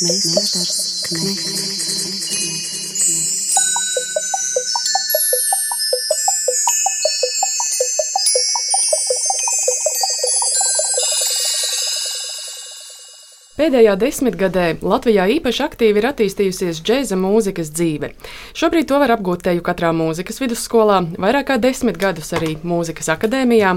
[0.00, 2.17] Meistars Knechts.
[13.58, 18.12] Pēdējā desmitgadē Latvijā īpaši aktīvi ir attīstījusies džēza mūzikas dzīve.
[18.54, 23.72] Šobrīd to var apgūt teju katrā mūzikas vidusskolā, vairāk kā desmit gadus arī mūzikas akadēmijā.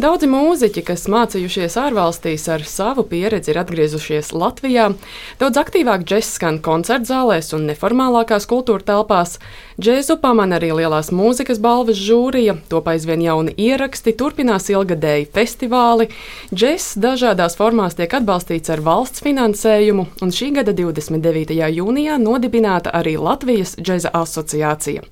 [0.00, 4.94] Daudzi mūziķi, kas mācījušies ārvalstīs ar savu pieredzi, ir atgriezušies Latvijā.
[5.42, 9.36] Daudz aktīvāk džēzs skan koncertzālēs un neformālākās kultūra telpās.
[9.76, 16.08] Džēzu pamana arī lielās mūzikas balvas žūrija, top aizvien jauni ieraksti, turpinās ilgadēji festivāli.
[16.48, 21.54] Džēzs dažādās formās tiek atbalstīts ar valsts finansējumu, un šī gada 29.
[21.76, 25.04] jūnijā nodibināta arī Latvijas džēza asociācija.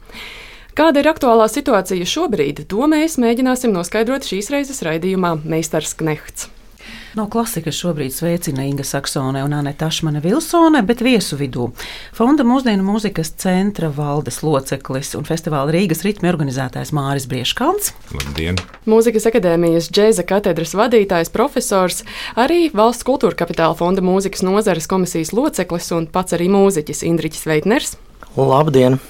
[0.77, 6.51] Kāda ir aktuālā situācija šobrīd, to mēs mēģināsim noskaidrot šīs reizes raidījumā Meistars Knehts.
[7.17, 11.71] No klasikas šobrīd sveicina Inga Saksone un Anita Ašmane Vilsone, bet viesu vidū
[12.17, 17.95] Fonda mūsdienu mūzikas centra valdes loceklis un festivāla Rīgas ritmi organizētājs Māris Brieškants.
[18.13, 18.61] Labdien!
[18.85, 22.05] Mūzikas akadēmijas džēza katedras vadītājs, profesors,
[22.37, 27.97] arī Valsts kultūra kapitāla fonda mūzikas nozares komisijas loceklis un pats arī mūziķis Indriķis Veitners.
[28.37, 29.01] Labdien!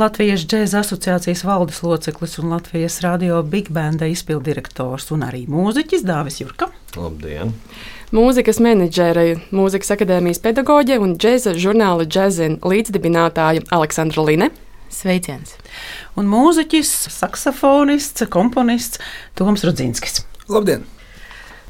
[0.00, 6.38] Latvijas džēza asociācijas valdes loceklis un Latvijas radio Big Banda izpildirektors un arī mūziķis Dāvis
[6.40, 6.70] Jurka.
[6.96, 7.52] Labdien!
[8.16, 14.48] Mūzikas menedžere, mūzikas akadēmijas pedagoģe un džēza žurnāla džēzina līdzdibinātāja Aleksandra Line.
[14.88, 15.58] Sveiciens!
[16.16, 19.04] Un mūziķis, saksofonists, komponists
[19.36, 20.22] Toms Rudzinskis.
[20.48, 20.88] Labdien!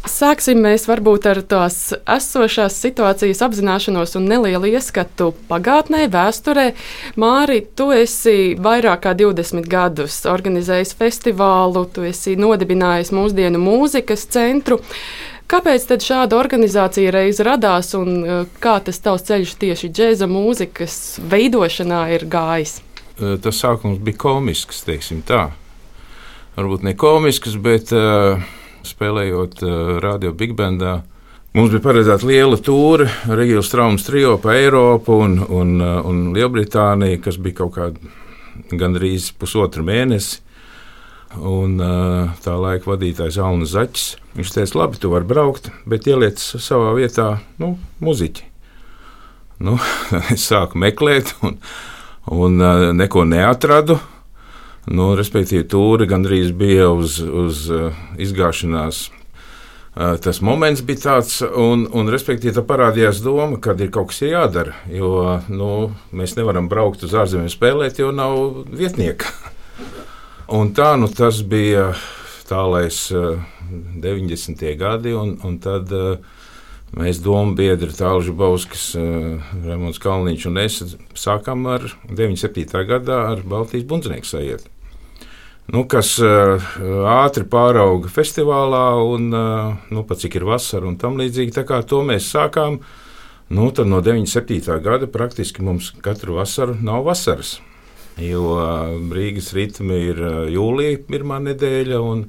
[0.08, 6.70] Sāksim mēs varbūt ar tās esošās situācijas apzināšanos un nelielu ieskatu pagātnē, vēsturē.
[7.20, 14.78] Māri, tu esi vairāk kā 20 gadus organizējis festivālu, tu esi nodibinājis mūsdienu mūzikas centru.
[15.50, 20.94] Kāpēc tad šāda organizācija reiz radās un uh, kā tas tavs ceļš tieši džēza mūzikas
[21.28, 22.78] veidošanā ir gājis?
[23.18, 25.50] Tas sākums bija komisks, teiksim tā.
[26.56, 28.40] Varbūt ne komisks, bet uh,
[28.86, 31.00] spēlējot uh, radio Big Bandā.
[31.56, 37.18] Mums bija paredzēta liela tūre, Regīlas traumas trio pa Eiropu un, un, uh, un Lielbritāniju,
[37.24, 40.38] kas bija kaut kāda gandrīz pusotru mēnesi.
[41.38, 44.06] Un, uh, tā laika vadītājs Alnis Zaķis.
[44.38, 47.32] Viņš teica, labi, tu vari braukt, bet ieliec savā vietā
[47.62, 48.46] nu, muziķi.
[49.66, 49.76] Nu,
[50.34, 51.58] es sāku meklēt, un,
[52.30, 52.62] un
[52.96, 53.98] neko neatradu.
[54.90, 59.04] Nu, respektīvi, tūri gandrīz bija uz, uz uh, izgāšanās.
[59.90, 64.24] Uh, tas moments bija tāds, un, un respektīvi, tā parādījās doma, ka ir kaut kas
[64.26, 64.74] jādara.
[64.90, 65.68] Jo nu,
[66.10, 69.30] mēs nevaram braukt uz ārzemēm spēlēt, jo nav vietnieka.
[70.58, 71.92] un tā nu, tas bija
[72.50, 73.38] tālais uh,
[74.02, 74.66] 90.
[74.74, 75.94] gadi, un, un tad
[76.98, 80.82] mēs domu biedri Tālžu Bauskas, Remons Kalniņš un es
[81.14, 82.66] sākām ar 97.
[82.90, 84.66] gadā ar Baltijas bundznieku sajiet.
[85.68, 86.62] Nu, kas uh,
[87.12, 91.54] ātri pārauga festivālā, un uh, nu, pat cik ir vasara un tam līdzīgi.
[91.54, 92.80] Tā kā to mēs sākām,
[93.54, 94.64] nu, no 97.
[94.82, 97.58] gada praktiski mums katru vasaru nav vasaras.
[98.18, 102.24] Jo uh, Rīgas ritmi ir jūlija pirmā nedēļa, un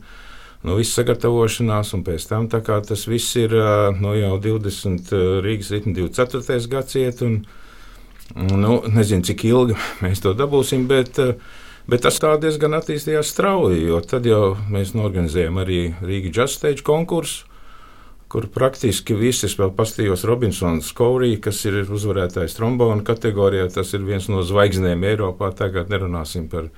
[0.61, 3.55] nu, viss sagatavošanās, un pēc tam tas viss ir
[3.97, 6.61] nu, jau 20 uh, Rīgas ritmi 24.
[6.69, 7.33] gadsimta,
[8.37, 11.33] nu, nezinu, cik ilgi mēs to dabūsim, bet uh,
[11.91, 16.85] Bet tas tā diezgan attīstījās strauji, jo tad jau mēs norganizējām arī Rīgas Jazz Stage
[16.87, 17.49] konkursu,
[18.31, 23.65] kur praktiski visi vēl pastījos Robinsons Kourī, kas ir uzvarētājs trombona kategorijā.
[23.75, 25.49] Tas ir viens no zvaigznēm Eiropā.
[25.51, 26.69] Tagad nerunāsim par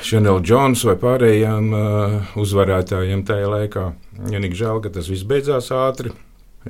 [0.00, 3.82] Chanel Jones vai pārējiem uh, uzvarētājiem tajā laikā.
[4.30, 6.14] Vienīgi žēl, ka tas viss beidzās ātri.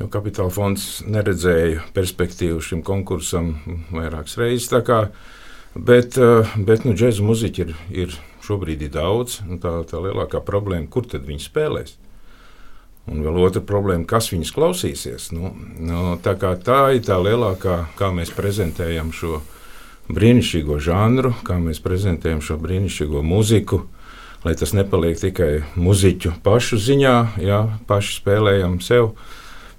[0.00, 3.54] Jo kapitāla fonds neredzēja perspektīvu šim konkursam
[3.94, 4.66] vairākas reizes.
[5.74, 7.74] Bet, eh, bet nu, džēza muziķi ir,
[8.04, 9.40] ir šobrīd ir daudz.
[9.62, 11.96] Tā, tā lielākā problēma, kur tad viņi spēlēs?
[13.10, 15.30] Un vēl otra problēma, kas viņus klausīsies.
[15.34, 15.50] Nu,
[15.80, 19.40] nu, tā, tā ir tā lielākā, kā mēs prezentējam šo
[20.12, 23.86] brīnišķīgo žanru, kā mēs prezentējam šo brīnišķīgo muziku.
[24.42, 29.12] Lai tas nepaliek tikai muzeķu pašu ziņā, jā, paši spēlējam sev.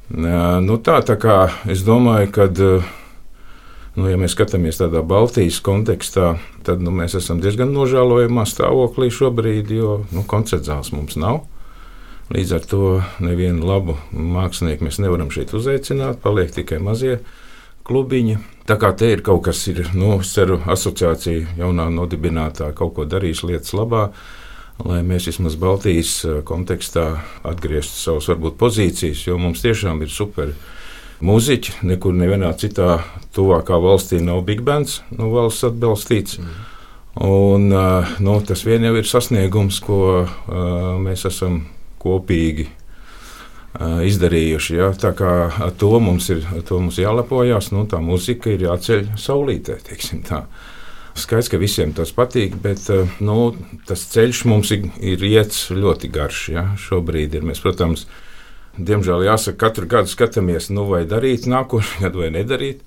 [0.09, 1.37] Nu, tā, tā kā
[1.71, 2.47] es domāju, ka
[3.93, 6.31] Nu, ja mēs skatāmies tādā Baltijas kontekstā,
[6.65, 11.43] tad nu, mēs esam diezgan nožēlojamā stāvoklī šobrīd, jo nu, koncertzāles mums nav.
[12.33, 12.87] Līdz ar to
[13.21, 17.19] nevienu labu mākslinieku mēs nevaram šeit uzaicināt, paliek tikai mazie
[17.85, 18.39] klubiņi.
[18.65, 23.05] Tā kā te ir kaut kas, ir, nu, es ceru, asociācija jaunā nodibinātā kaut ko
[23.05, 24.07] darīs lietas labā,
[24.81, 26.15] lai mēs vismaz Baltijas
[26.49, 27.09] kontekstā
[27.45, 30.55] atgrieztu savas varbūt pozīcijas, jo mums tiešām ir super
[31.23, 31.79] muzeķi.
[31.87, 32.99] Nekur nevienā citā
[33.35, 36.39] tuvākā valstī nav big bands no valsts atbalstīts.
[36.39, 36.61] Mm.
[37.23, 37.67] Un,
[38.25, 39.99] nu, tas vien jau ir sasniegums, ko
[41.03, 41.59] mēs esam
[42.01, 42.65] kopīgi
[43.79, 44.77] izdarījuši.
[44.79, 44.91] Ja?
[44.97, 45.33] Tā kā
[45.65, 49.77] ar to mums ir to mums jālepojas, nu, tā muzika ir jāceļ saulītē.
[51.13, 52.89] Skaidrs, ka visiem tas patīk, bet
[53.21, 53.53] nu,
[53.85, 56.43] tas ceļš mums ir, ir iets ļoti garš.
[56.55, 56.67] Ja?
[56.81, 58.07] Šobrīd ir mēs, protams,
[58.77, 62.81] diemžēl jāsaka, katru gadu skatāmies, nu, vai darīt nākošais gadu vai nedarīt.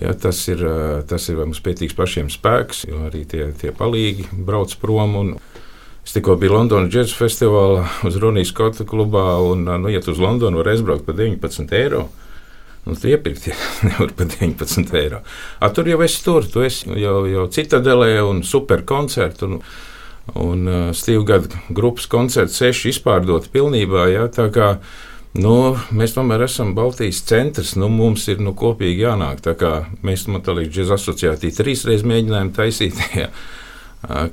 [0.00, 0.62] Ja, tas, ir,
[1.04, 5.18] tas ir mums pietīgs pašiem spēks, jo arī tie, tie palīgi brauc prom.
[5.20, 5.34] Un,
[6.02, 10.18] Es tikko biju Londonas džēzus festivālā, uz Runijas Skota klubā, un, nu, ja tu uz
[10.18, 12.00] Londonu vari aizbraukt par 19 eiro,
[12.82, 13.54] nu, tu iepirkt ja,
[13.86, 15.20] nevar par 19 eiro.
[15.62, 19.46] A, tur jau esi tur, tu esi jau, jau citadelē un super koncertu.
[19.46, 19.62] Un,
[20.34, 24.06] un uh, Steve Gada grupas koncerts seši izpārdoti pilnībā.
[24.12, 24.76] Ja, tā kā
[25.32, 27.72] Nu, mēs tomēr esam Baltijas centrs.
[27.80, 29.40] Nu, mums ir nu, kopīgi jānāk.
[30.04, 33.00] Mēs tam līdz džēzus asociācijai trīs reizes mēģinājām taisīt.
[33.22, 33.30] Ja.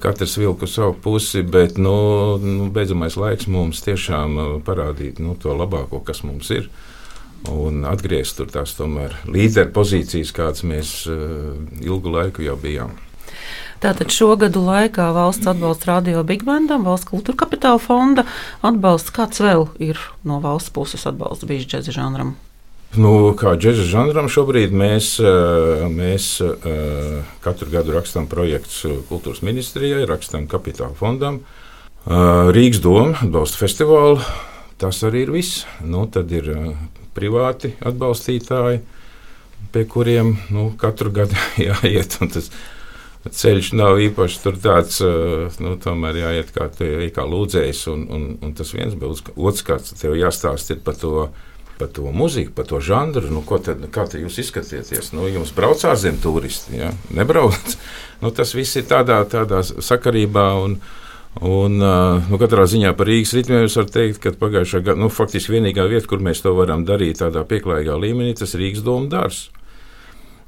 [0.01, 1.93] Katrs vilku savu pusi, bet nu,
[2.41, 6.65] nu, beidzamais laiks mums tiešām parādīt nu, to labāko, kas mums ir.
[7.53, 10.95] Un atgriezt tur tās tomēr līderu pozīcijas, kādas mēs
[11.85, 12.97] ilgu laiku jau bijām.
[13.79, 18.25] Tātad šo gadu laikā valsts atbalsts radio Big Bandam, valsts kultūra kapitāla fonda
[18.65, 19.13] atbalsts.
[19.15, 22.33] Kāds vēl ir no valsts puses atbalsts bijis džēza žanram?
[22.99, 25.13] Nu, kā džēza žanram šobrīd mēs,
[25.93, 26.27] mēs
[27.45, 31.39] katru gadu rakstām projektus kultūras ministrijai, rakstām kapitāla fondam.
[32.09, 34.19] Rīgas doma atbalsta festivālu.
[34.79, 35.63] Tas arī ir viss.
[35.83, 36.49] Nu, tad ir
[37.15, 38.81] privāti atbalstītāji,
[39.71, 41.39] pie kuriem nu, katru gadu
[41.69, 42.19] jāiet.
[42.33, 42.51] Tas,
[43.27, 45.01] ceļš nav īpaši tāds,
[45.59, 50.79] nu, tomēr jāiet kā, kā lūdzējs, un, un, un tas viens, bet otrs tev jāstāsta
[50.83, 51.29] par to.
[51.79, 55.13] Par to mūziku, par to žanru, nu, tad, kā te jūs izskatieties.
[55.15, 56.89] Nu, jums brauc ārzemju turisti, ja?
[57.15, 57.55] nebrauc.
[58.19, 60.43] Nu, tas viss ir tādā, tādā sakarībā.
[60.59, 60.73] Un,
[61.45, 65.53] Un, nu, katrā ziņā par Rīgas ritmiem es varu teikt, ka pagājušā gada, nu, faktiski
[65.53, 69.45] vienīgā vieta, kur mēs to varam darīt tādā pieklājīgā līmenī, tas ir Rīgas doma dārzs.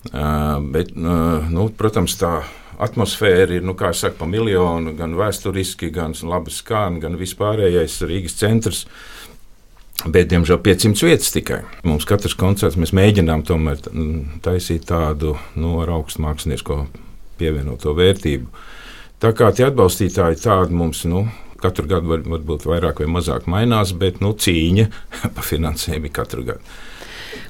[0.10, 2.42] Uh, bet, uh, nu, protams, tā
[2.82, 8.38] atmosfēra ir, nu, kā saka, pa miljonu, gan vēsturiski, gan labi skan, gan vispārējais Rīgas
[8.40, 8.86] centrs.
[10.02, 11.60] Bet, diemžēl, 500 vietas tikai.
[11.86, 13.84] Mums katrs koncerts mēs mēģinām tomēr
[14.42, 16.80] taisīt tādu nu, ar augstu mākslinieko
[17.38, 18.50] pievienoto vērtību.
[19.22, 21.28] Tā kā tie atbalstītāji tādi mums nu,
[21.62, 24.88] katru gadu var, varbūt vairāk vai mazāk mainās, bet nu, cīņa
[25.36, 26.80] par finansējumu ir katru gadu.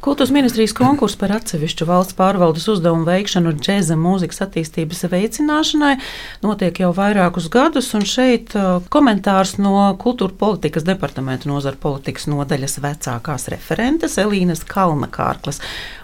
[0.01, 5.93] Kultūras ministrijas konkurss par atsevišķu valsts pārvaldes uzdevumu veikšanu džēza mūzikas attīstības veicināšanai
[6.45, 12.79] notiek jau vairākus gadus, un šeit uh, komentārs no Kultūra politikas departamenta nozara politikas nodaļas
[12.83, 15.61] vecākās referentes Elīnas Kalnakārklas.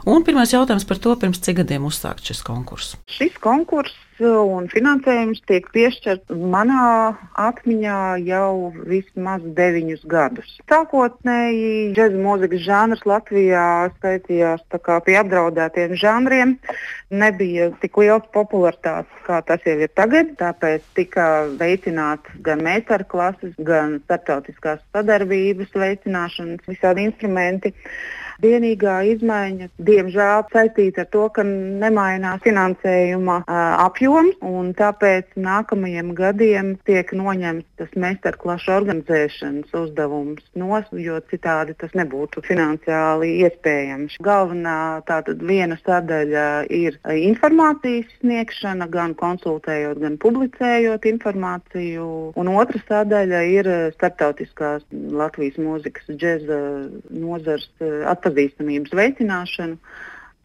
[0.07, 2.97] Un pirmais jautājums par to, pirms cik gadiem uzsākt šis konkurss.
[3.11, 10.55] Šis konkurss un finansējums tiek piešķirts manā atmiņā jau vismaz deviņus gadus.
[10.71, 13.65] Sākotnēji džēza mūzikas žanrs Latvijā
[13.97, 14.63] skaitījās
[15.05, 16.55] pie apdraudētiem žanriem.
[17.13, 20.33] Nebija tik liels popularitātes, kā tas jau ir tagad.
[20.41, 21.27] Tāpēc tika
[21.59, 27.73] veicināts gan meistarklases, gan starptautiskās sadarbības veicināšanas visādi instrumenti.
[28.43, 36.75] Vienīgā izmaiņa, diemžēl, saistīta ar to, ka nemainās finansējuma uh, apjoms, un tāpēc nākamajiem gadiem
[36.85, 44.19] tiek noņemts tas meistarklašu organizēšanas uzdevums nos, jo citādi tas nebūtu finansiāli iespējams.
[44.21, 44.77] Galvenā
[45.09, 53.71] tātad viena sadaļa ir informācijas sniegšana, gan konsultējot, gan publicējot informāciju, un otra sadaļa ir
[53.97, 56.61] starptautiskās Latvijas mūzikas džēza
[57.09, 59.79] nozars attīstība atpazīstamības veicināšanu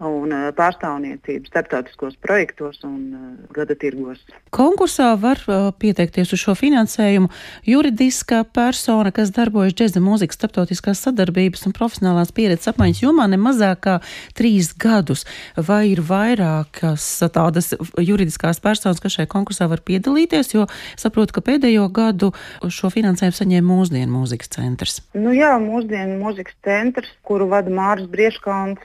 [0.09, 3.23] un eh, pārstāvniecību starptautiskos projektos un uh,
[3.55, 4.21] gada tirgos.
[4.55, 7.31] Konkursā var uh, pieteikties uz šo finansējumu
[7.69, 13.83] juridiskā persona, kas darbojas džēza mūzikas starptautiskās sadarbības un profesionālās pieredzes apmaiņas jomā ne mazāk
[13.87, 13.97] kā
[14.39, 15.25] trīs gadus.
[15.57, 20.69] Vai ir vairākas tādas juridiskās personas, kas šajā konkursā var piedalīties, jo
[21.01, 22.33] saprotu, ka pēdējo gadu
[22.69, 25.01] šo finansējumu saņēma mūsdienu mūzikas centrs?
[25.17, 28.83] Nu jā, mūsdienu mūzikas centrs, kuru vada Māris Brieškauns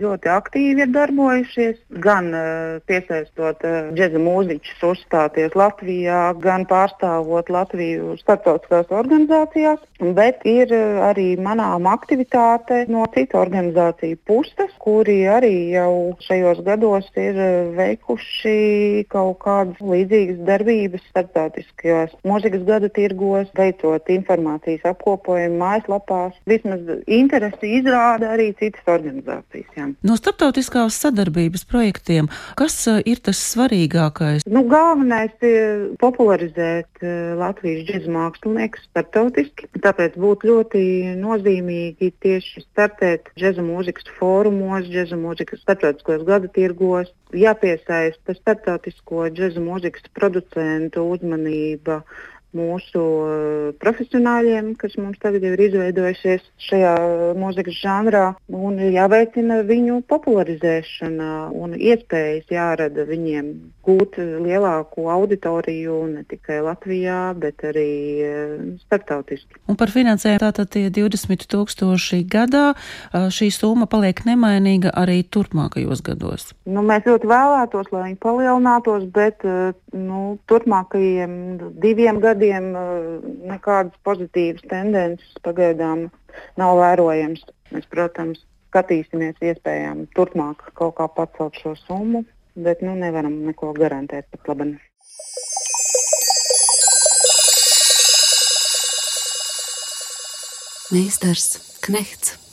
[0.00, 8.16] ļoti aktīvi ir darbojušies, gan uh, piesaistot uh, džēza mūziķus uzstāties Latvijā, gan pārstāvot Latviju
[8.22, 9.82] starptautiskās organizācijās,
[10.16, 17.08] bet ir uh, arī manām aktivitāte no citu organizāciju puses, kuri arī jau šajos gados
[17.20, 17.38] ir
[17.76, 26.36] veikuši kaut kādas līdzīgas darbības starptautiskajos mūzikas gada tirgos, veicot informācijas apkopojumu mājaslapās.
[26.50, 29.68] Vismaz interesi izrāda arī citas organizācijas.
[29.76, 29.88] Jā.
[30.06, 32.30] No starptautiskās sadarbības projektiem,
[32.60, 34.46] kas uh, ir tas svarīgākais?
[34.50, 37.00] Nu, galvenais ir popularizēt
[37.40, 39.68] Latvijas džēzus māksliniekus starptautiski.
[39.90, 40.80] Tāpēc būtu ļoti
[41.18, 50.06] nozīmīgi tieši startēt džēzus mūzikas fórumos, džēzus mūzikas starptautiskos gada tirgos, jāpiesaista starptautisko džēzus mūzikas
[50.14, 52.04] producentu uzmanība
[52.56, 56.94] mūsu eh, profesionāļiem, kas mums tagad ir izveidojušies šajā
[57.38, 63.52] mūzikas žanrā, un jāveicina viņu popularizēšana un iespējas jārada viņiem
[63.86, 67.92] gūt lielāku auditoriju ne tikai Latvijā, bet arī
[68.26, 69.62] eh, starptautiski.
[69.70, 76.02] Un par finansējumu tātad tie 20 tūkstoši gadā eh, šī summa paliek nemainīga arī turpmākajos
[76.06, 76.50] gados.
[76.66, 81.32] Nu, mēs ļoti vēlētos, lai viņi palielinātos, bet nu, turpmākajiem
[81.82, 83.20] diviem gadiem gadiem uh,
[83.50, 86.08] nekādas pozitīvas tendences pagaidām
[86.56, 87.44] nav vērojams.
[87.70, 92.24] Mēs, protams, skatīsimies iespējām turpmāk kaut kā pacelt šo summu,
[92.56, 94.72] bet nu, nevaram neko garantēt pat labi.
[100.90, 102.49] Meistars Knehts.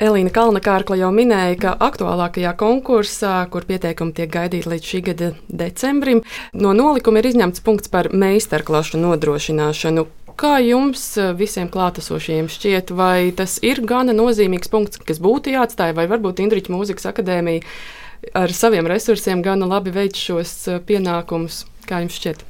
[0.00, 6.22] Elīna Kalnakārkla jau minēja, ka aktuālākajā konkursā, kur pieteikumi tiek gaidīti līdz šī gada decembrim,
[6.56, 10.06] no nolikuma ir izņemts punkts par meistarklašu nodrošināšanu.
[10.40, 11.04] Kā jums
[11.36, 16.72] visiem klātesošajiem šķiet, vai tas ir gana nozīmīgs punkts, kas būtu jāatstāj, vai varbūt Indriča
[16.72, 17.66] mūzikas akadēmija
[18.40, 20.56] ar saviem resursiem gana labi veic šos
[20.88, 21.66] pienākumus?
[21.84, 22.49] Kā jums šķiet?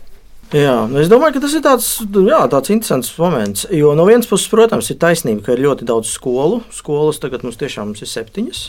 [0.51, 1.89] Jā, es domāju, ka tas ir tāds,
[2.27, 3.69] jā, tāds interesants moments.
[3.71, 6.65] Jo no vienas puses, protams, ir taisnība, ka ir ļoti daudz skolu.
[6.75, 8.65] Skolas tagad mums tiešām ir septiņas.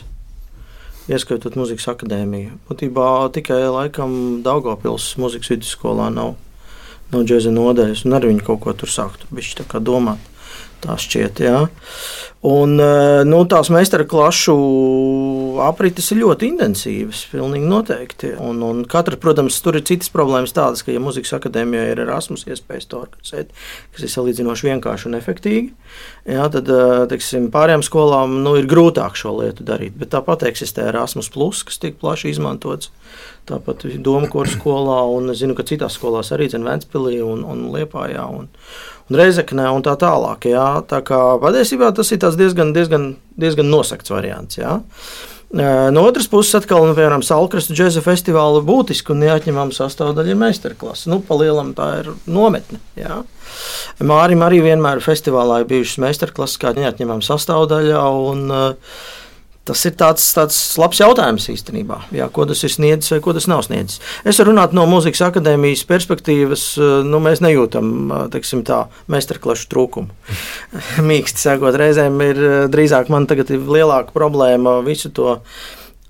[1.10, 2.60] Ieskaitot muzikas akadēmiju.
[2.70, 4.14] Būtībā tikai laikam
[4.46, 6.36] Daugopils muzikas vidusskolā nav,
[7.10, 10.22] nav džēza nodaļas, un arī viņi kaut ko tur sāktu domāt.
[10.86, 11.66] Tā šķiet, jā.
[12.42, 14.54] Un, eh, nu, tās meistarklašu
[15.62, 18.32] aprites ir ļoti intensīvas, pilnīgi noteikti.
[18.42, 22.48] Un, un katra, protams, tur ir citas problēmas tādas, ka, ja muzikas akadēmijā ir Erasmus
[22.50, 23.52] iespējas to organizēt,
[23.94, 25.70] kas ir salīdzinoši vienkārši un efektīgi,
[26.34, 29.94] jā, tad eh, teiksim, pārējām skolām nu, ir grūtāk šo lietu darīt.
[30.02, 32.90] Bet tāpat eksistē Erasmus, plus, kas tiek plaši izmantots.
[33.50, 38.26] Tāpat Doma kursa skolā, un es zinu, ka citās skolās arī Ventspīlī un, un Liepājā.
[38.34, 38.50] Un,
[39.12, 40.48] un Reizeknē un tā tālāk.
[40.52, 40.68] Jā.
[40.88, 44.60] Tā kā patiesībā tas ir diezgan, diezgan, diezgan nosakts variants.
[44.60, 44.80] Jā.
[45.52, 51.10] No otras puses, atkal, nu, piemēram, Salkrastu džēza festivāla būtiska un neatņemama sastāvdaļa ir meistarklase.
[51.12, 52.80] Nu, palielam tā ir nometne.
[52.96, 53.20] Jā.
[54.00, 58.06] Mārim arī vienmēr festivālā ir bijušas meistarklases kā neatņemama sastāvdaļa.
[58.32, 58.96] Un, uh,
[59.62, 62.00] Tas ir tāds, tāds labs jautājums īstenībā.
[62.18, 64.00] Jā, ko tas ir sniedzis vai ko tas nav sniedzis.
[64.26, 66.64] Es varu runāt no mūzikas akadēmijas perspektīvas.
[67.06, 70.10] Nu, mēs nejūtam teiksim, tā meistarklašu trūkumu.
[71.12, 72.42] Mīksti sakot, reizēm ir
[72.74, 75.38] drīzāk man tagad ir lielāka problēma visu to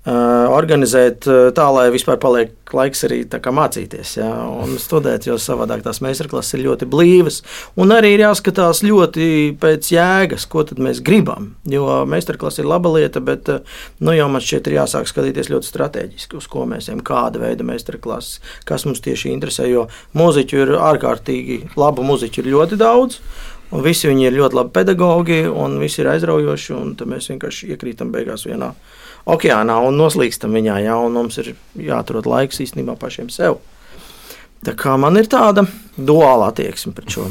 [0.02, 6.56] organizēt tā, lai vispār paliek laiks arī mācīties ja, un studēt, jo savādāk tās meistarklases
[6.56, 7.42] ir ļoti blīvas.
[7.78, 11.52] Un arī ir jāskatās ļoti pēc jēgas, ko mēs gribam.
[11.68, 13.46] Jo meistarklase ir laba lieta, bet
[14.00, 17.66] nu, jau man šķiet, ir jāsāk skatīties ļoti strateģiski, uz ko mēs ejam, kāda veida
[17.66, 19.68] meistarklases, kas mums tieši interesē.
[19.70, 19.86] Jo
[20.18, 23.20] mūziķu ir ārkārtīgi, labu mūziķu ir ļoti daudz.
[23.72, 26.74] Un visi viņi ir ļoti labi pedagogi, un visi ir aizraujoši.
[27.08, 28.74] Mēs vienkārši iekrītam beigās vienā
[29.30, 30.80] okeānā un noslīkstam viņā.
[30.86, 33.60] Jā, un mums ir jāatrod laiks īstenībā pašiem sev.
[34.62, 35.64] Tā kā man ir tāda
[35.98, 37.26] duāla attieksme pret šo.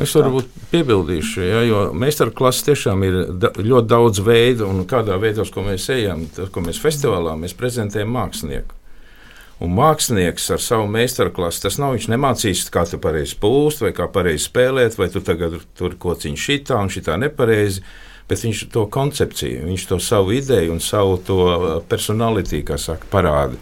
[0.00, 5.46] Es varbūt piebildīšu, ja, jo meistarklases tiešām ir da, ļoti daudz veidu, un kādā veidā,
[5.48, 8.76] ko mēs ejam, tad, ko mēs festivālā mēs prezentējam mākslinieku.
[9.64, 14.08] Un mākslinieks ar savu meistarklasi, tas nav viņš nemācīs, kā tu pareizi pūst, vai kā
[14.12, 17.84] pareizi spēlēt, vai tu tagad tur kociņš šitā un šitā nepareizi
[18.28, 23.08] bet viņš to koncepciju, viņš to savu ideju un savu to uh, personalitāti, kā saka,
[23.12, 23.60] parāda.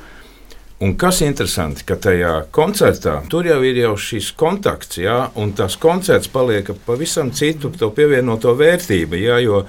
[0.83, 5.52] Un kas ir interesanti, ka tajā koncertā tur jau ir jau šis kontakts, jā, un
[5.54, 9.21] tas koncerts paliek pavisam citu pievienoto vērtību.
[9.23, 9.61] Jā, jo,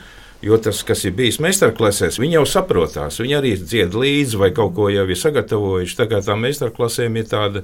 [0.42, 4.74] jo tas, kas ir bijis meistarklasēs, viņi jau saprotās, viņi arī dzied līdzi vai kaut
[4.80, 6.00] ko jau ir sagatavojuši.
[6.02, 7.62] Tā kā tā meistarklasēm ir tāda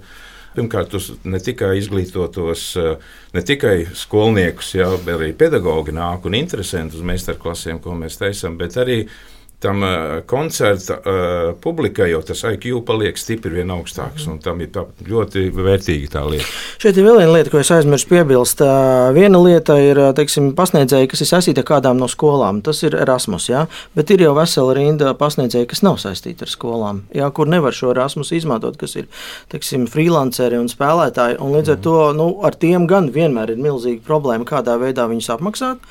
[0.56, 6.38] Pirmkārt, uz ne tikai izglītotos, eh, ne tikai skolniekus, jā, bet arī pedagogi nāk un
[6.40, 9.04] interesanti uz meistarklasiem, ko mēs taisām, bet arī
[9.60, 14.28] tam uh, koncerta uh, publikai jau tas IQ paliek stipri vien augstāks.
[14.28, 14.40] Mm.
[14.44, 14.72] Tam ir
[15.10, 16.48] ļoti vērtīga tā lieta.
[16.80, 18.64] Šeit ir vēl viena lieta, ko es aizmirsu piebilst.
[19.16, 22.62] Viena lieta ir teiksim, pasniedzēji, kas ir saistīti ar kādām no skolām.
[22.66, 23.66] Tas ir Erasmus, jā?
[23.96, 27.92] bet ir jau vesela rinda pasniedzēji, kas nav saistīti ar skolām, jā, kur nevar šo
[27.94, 29.10] Erasmus izmantot, kas ir
[29.52, 31.40] teiksim, freelanceri un spēlētāji.
[31.44, 35.32] Un līdz ar to nu, ar tiem gan vienmēr ir milzīga problēma, kādā veidā viņus
[35.36, 35.84] apmaksāt.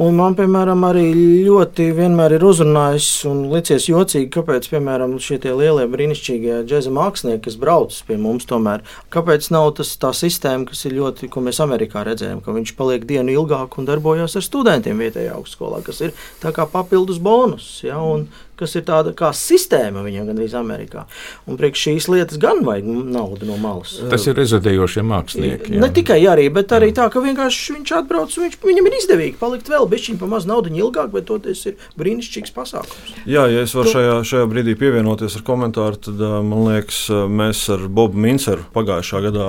[0.00, 1.10] Un man, piemēram, arī
[1.44, 7.58] ļoti vienmēr ir uzrunājis un licies jocīgi, kāpēc, piemēram, šie lielie brīnišķīgie džēza mākslinieki, kas
[7.60, 8.80] brauc pie mums, tomēr,
[9.12, 13.04] kāpēc nav tas tā sistēma, kas ir ļoti, ko mēs Amerikā redzējām, ka viņš paliek
[13.10, 17.68] dienu ilgāk un darbojas ar studentiem vietējā augstskolā, kas ir tā kā papildus bonus.
[17.84, 18.30] Ja, un,
[18.60, 21.06] kas ir tāda kā sistēma viņam gandrīz Amerikā.
[21.48, 23.96] Un priekš šīs lietas gan vajag naudu no malas.
[24.12, 25.74] Tas ir rezidējošie mākslinieki.
[25.76, 25.82] Jā.
[25.82, 29.70] Ne tikai arī, bet arī tā, ka vienkārši viņš atbrauc, viņš, viņam ir izdevīgi palikt
[29.72, 33.14] vēl bišķiņ pa maz naudu ilgāk, bet toties ir brīnišķīgs pasākums.
[33.28, 37.88] Jā, ja es varu šajā, šajā brīdī pievienoties ar komentāru, tad man liekas, mēs ar
[37.88, 39.48] Bobu Minceru pagājušā gadā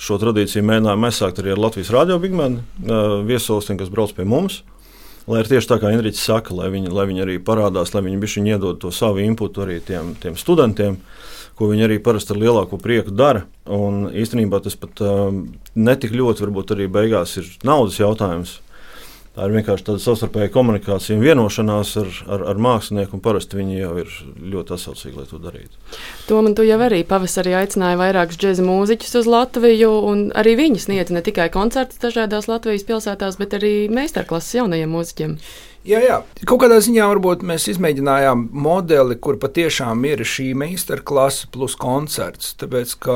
[0.00, 2.62] šo tradīciju mēģinājām aizsākt arī ar Latvijas radio bigmenu
[3.28, 4.62] viesolistiem, kas brauc pie mums.
[5.30, 8.18] Lai ir tieši tā, kā Inričs saka, lai viņi, lai viņi arī parādās, lai viņi
[8.18, 10.96] bišķiņ iedod to savu inputu arī tiem, tiem studentiem,
[11.54, 13.44] ko viņi arī parasti ar lielāko prieku dara.
[13.70, 15.44] Un īstenībā tas pat um,
[15.78, 18.56] netik ļoti varbūt arī beigās ir naudas jautājums.
[19.30, 23.76] Tā ir vienkārši tāda savstarpēja komunikācija un vienošanās ar, ar, ar mākslinieku, un parasti viņi
[23.78, 24.16] jau ir
[24.56, 25.78] ļoti atsaucīgi, lai to darītu.
[26.26, 30.82] To man tu jau arī pavasarī aicināja vairākus džēza mūziķus uz Latviju, un arī viņi
[30.82, 35.38] sniedz ne tikai koncertus dažādās Latvijas pilsētās, bet arī meistarklases jaunajiem mūziķiem.
[35.80, 36.16] Jā, jā.
[36.44, 42.52] Kaut kādā ziņā varbūt mēs izmēģinājām modeli, kur patiešām ir šī meistarklase plus koncerts.
[42.60, 43.14] Tāpēc, ka,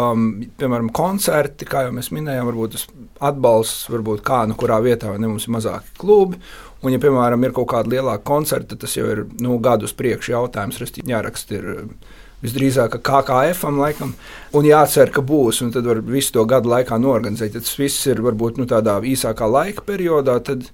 [0.61, 2.87] piemēram, koncerti, kā jau mēs minējām, varbūt tas
[3.29, 6.41] atbalsts, varbūt kā nu kurā vietā ne mums ir mazāki klubi.
[6.85, 10.33] Un, ja, piemēram, ir kaut kāda lielāka koncerta, tas jau ir nu, gadu uz priekšu
[10.33, 10.81] jautājums.
[10.81, 11.69] Rasti, jāraksta ir
[12.45, 14.15] visdrīzāk KKF-am, laikam,
[14.57, 17.57] un jācer, ka būs, un tad var visu to gadu laikā norganizēt.
[17.61, 20.39] Tas viss ir varbūt nu, tādā īsākā laika periodā.
[20.45, 20.65] Tad,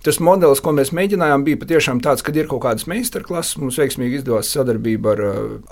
[0.00, 3.58] Tas modelis, ko mēs mēģinājām, bija patiešām tāds, ka ir kaut kādas meistarklases.
[3.60, 5.20] Mums veiksmīgi izdevās sadarbība ar,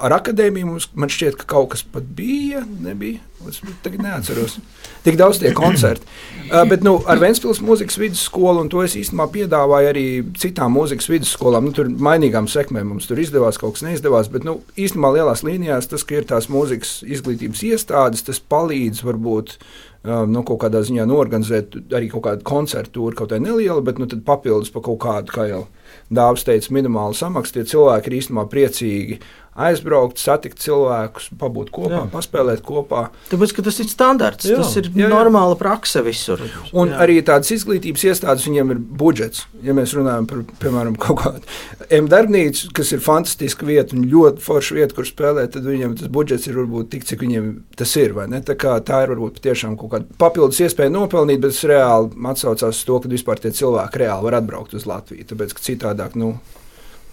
[0.05, 0.69] ar akadēmiju.
[0.69, 3.23] Mums, man šķiet, ka kaut kas pat bija, nebija.
[3.49, 4.59] Es tagad neatceros.
[5.05, 6.05] Tik daudz tie koncerti.
[6.51, 10.07] Uh, bet nu, ar Vēncpils mūzikas vidusskolu, un to es īstenībā piedāvāju arī
[10.37, 11.71] citām mūzikas vidusskolām.
[11.71, 14.29] Nu, tur mainīgām sekmēm mums tur izdevās, kaut kas neizdevās.
[14.35, 19.57] Bet nu, īstenībā lielās līnijās tas, ka ir tās mūzikas izglītības iestādes, tas palīdz varbūt
[20.07, 24.71] nu, kaut kādā ziņā norganizēt arī kaut kādu koncertu, kaut kāda neliela, bet nu, papildus
[24.75, 25.65] par kaut kādu, kā jau
[26.13, 27.57] Dāvis teica, minimālu samaksu.
[27.57, 29.19] Tie cilvēki ir īstenībā priecīgi
[29.59, 32.05] aizbraukt, satikt cilvēkus, pabūt kopā, jā.
[32.13, 33.09] paspēlēt kopā.
[33.33, 34.59] Tāpēc tas ir standarts, jā.
[34.61, 35.11] tas ir jā, jā.
[35.13, 36.43] normāla praksa visur.
[36.73, 37.01] Un jā.
[37.05, 39.47] arī tādas izglītības iestādes, viņiem ir budžets.
[39.65, 44.79] Ja mēs runājam par, piemēram, kaut kādu M-darbnīcu, kas ir fantastiska vieta un ļoti forša
[44.79, 48.15] vieta, kur spēlēt, tad viņiem tas budžets ir varbūt tik, cik viņiem tas ir.
[48.49, 52.87] Tā, tā ir varbūt tiešām kaut kāda papildus iespēja nopelnīt, bet tas reāli atsaucās uz
[52.87, 55.27] to, ka vispār tie cilvēki reāli var atbraukt uz Latviju.
[55.33, 56.37] Tāpēc, ka citādāk, nu,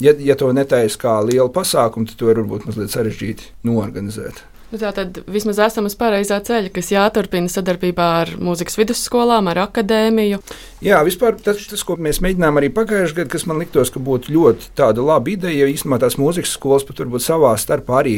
[0.04, 4.44] Ja, ja to netaisa kā lielu pasākumu, tad to ir varbūt mazliet sarežģīti norganizēt.
[4.72, 9.60] Nu, tā tad vismaz esam uz pareizā ceļa, kas jāturpina sadarbībā ar mūzikas vidusskolām, ar
[9.68, 10.40] akadēmiju.
[10.86, 14.34] Jā, vispār tas, tas ko mēs mēģinājām arī pagājušajā gadā, kas man liktos, ka būtu
[14.34, 18.16] ļoti tāda laba ideja, jo īstenībā tās mūzikas skolas pat varbūt savā starpā arī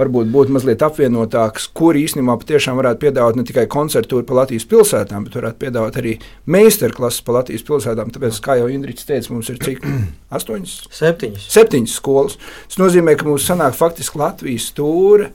[0.00, 5.28] varbūt būtu mazliet apvienotākas, kur īstenībā patiešām varētu piedāvāt ne tikai koncertu pa Latvijas pilsētām,
[5.28, 6.16] bet varētu piedāvāt arī
[6.48, 8.10] meistarklases pa Latvijas pilsētām.
[8.16, 9.84] Tāpēc, kā jau Indričs teica, mums ir cik?
[10.40, 10.74] Astoņas?
[10.96, 11.46] Septiņas.
[11.58, 12.40] Septiņas skolas.
[12.72, 15.28] Tas nozīmē, ka mums sanāk faktiski Latvijas stūra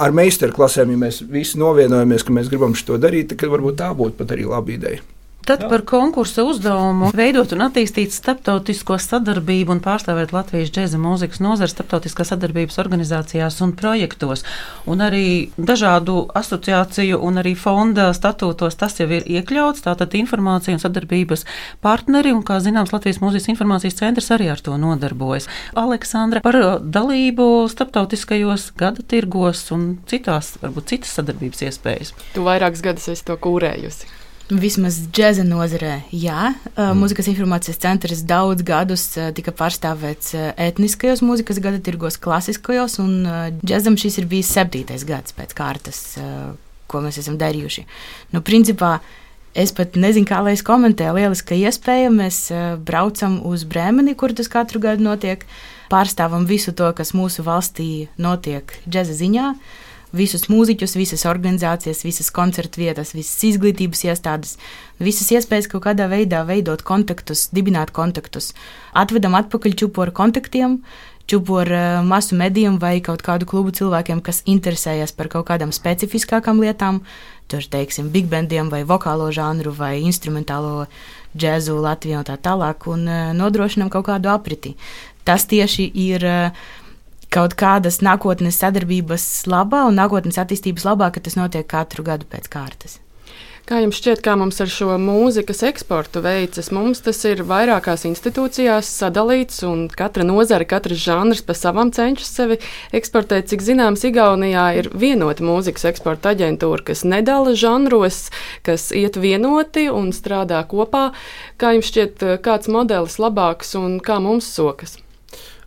[0.00, 4.18] ar meistarklasēm, ja mēs visi novienojamies, ka mēs gribam šo darīt, tad varbūt tā būtu
[4.20, 5.02] pat arī laba ideja.
[5.44, 11.74] Tad par konkursa uzdevumu veidot un attīstīt starptautisko sadarbību un pārstāvēt Latvijas džēza mūzikas nozares
[11.76, 14.44] starptautiskās sadarbības organizācijās un projektos.
[14.88, 19.84] Un arī dažādu asociāciju un arī fonda statūtos tas jau ir iekļauts.
[19.84, 21.44] Tātad informācija un sadarbības
[21.84, 25.50] partneri un, kā zināms, Latvijas mūzikas informācijas centrs arī ar to nodarbojas.
[25.76, 32.16] Aleksandra par dalību starptautiskajos gada tirgos un citās, varbūt citas sadarbības iespējas.
[32.32, 34.23] Tu vairākus gadus esi to kūrējusi.
[34.60, 36.52] Vismaz džēza nozarē, jā.
[36.74, 37.00] Mm.
[37.00, 43.26] Mūzikas informācijas centrs daudz gadus tika pārstāvēts etniskajos mūzikas gada tirgos, klasiskajos, un
[43.64, 46.00] džēzam šis ir bijis septītais gads pēc kārtas,
[46.86, 47.86] ko mēs esam darījuši.
[48.36, 48.98] Nu, principā,
[49.58, 51.16] es pat nezinu, kā lai es komentēju.
[51.18, 52.12] Lieliska iespēja.
[52.14, 52.44] Mēs
[52.86, 55.42] braucam uz Brēmeni, kur tas katru gadu notiek,
[55.90, 59.48] pārstāvam visu to, kas mūsu valstī notiek džēza ziņā
[60.14, 64.56] visus mūziķus, visas organizācijas, visas koncertu vietas, visas izglītības iestādes,
[65.02, 68.52] visas iespējas kaut kādā veidā veidot kontaktus, dibināt kontaktus.
[68.94, 70.78] Atvedam atpakaļ čupu ar kontaktiem,
[71.30, 75.72] čupu ar uh, masu medijiem vai kaut kādu klubu cilvēkiem, kas interesējas par kaut kādām
[75.74, 77.02] specifiskākām lietām,
[77.48, 80.86] tur, teiksim, big bandiem vai vokālo žanru vai instrumentālo
[81.34, 84.76] džēzu Latvijā un tā tālāk, un uh, nodrošinam kaut kādu apriti.
[85.24, 86.64] Tas tieši ir uh,
[87.32, 92.50] kaut kādas nākotnes sadarbības labā un nākotnes attīstības labā, ka tas notiek katru gadu pēc
[92.52, 93.00] kārtas.
[93.64, 96.66] Kā jums šķiet, kā mums ar šo mūzikas eksportu veicas?
[96.76, 102.58] Mums tas ir vairākās institūcijās sadalīts, un katra nozara, katrs žanrs pa savam cenšas sevi
[102.92, 103.48] eksportēt.
[103.48, 108.26] Cik zināms, Igaunijā ir vienota mūzikas eksporta aģentūra, kas nedala žanros,
[108.68, 111.06] kas iet vienoti un strādā kopā.
[111.56, 114.98] Kā jums šķiet, kāds modelis labāks un kā mums sokas?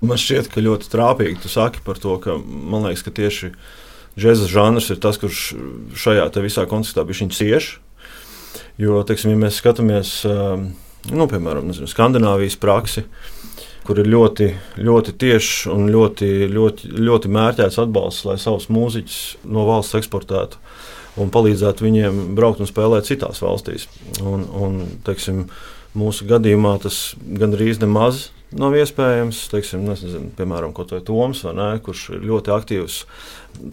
[0.02, 3.52] Man šķiet, ka ļoti trāpīgi tu saki par to, ka man liekas, ka tieši
[4.18, 5.56] džēza žanrs ir tas, kurš
[5.98, 7.80] šajā visā kontekstā bija viņa cieši.
[8.82, 10.12] Jo, teiksim, ja mēs skatāmies,
[11.10, 13.08] nu, piemēram, nezinu, Skandināvijas praksi,
[13.88, 14.52] kur ir ļoti,
[14.86, 20.62] ļoti tieši un ļoti, ļoti, ļoti mērķēts atbalsts, lai savus mūziķus no valsts eksportētu
[21.18, 23.88] un palīdzētu viņiem braukt un spēlēt citās valstīs.
[24.22, 25.48] Un, un, teiksim,
[25.98, 29.42] mūsu gadījumā tas gandrīz nemaz nav iespējams.
[29.52, 30.76] Teiksim, nezinu, piemēram,
[31.08, 33.02] Toms, ne, kurš ir ļoti aktīvs,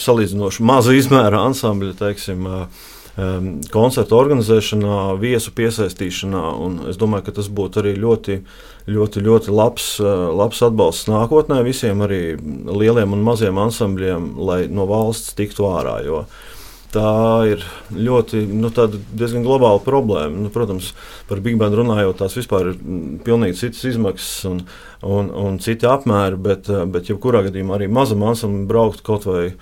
[0.02, 1.94] salīdzinoši maza izmēra ansambļa.
[2.00, 2.48] Teiksim,
[3.70, 6.46] koncertu organizēšanā, viesu piesaistīšanā.
[6.90, 8.40] Es domāju, ka tas būtu arī ļoti,
[8.90, 12.24] ļoti, ļoti labs, labs atbalsts nākotnē visiem arī
[12.66, 16.00] lieliem un maziem ansambļiem, lai no valsts tiktu ārā.
[16.08, 16.54] Jo, uh,
[16.94, 17.14] tā
[17.50, 20.44] ir ļoti nu, diezgan globāla problēma.
[20.44, 20.92] Nu, protams,
[21.28, 24.62] par Big Bang runājot, tās vispār ir mm, pilnīgi citas izmaksas un,
[25.02, 29.52] un, un citi apmēri, bet, eh, bet jebkurā gadījumā arī mazam ansam braukt kaut vai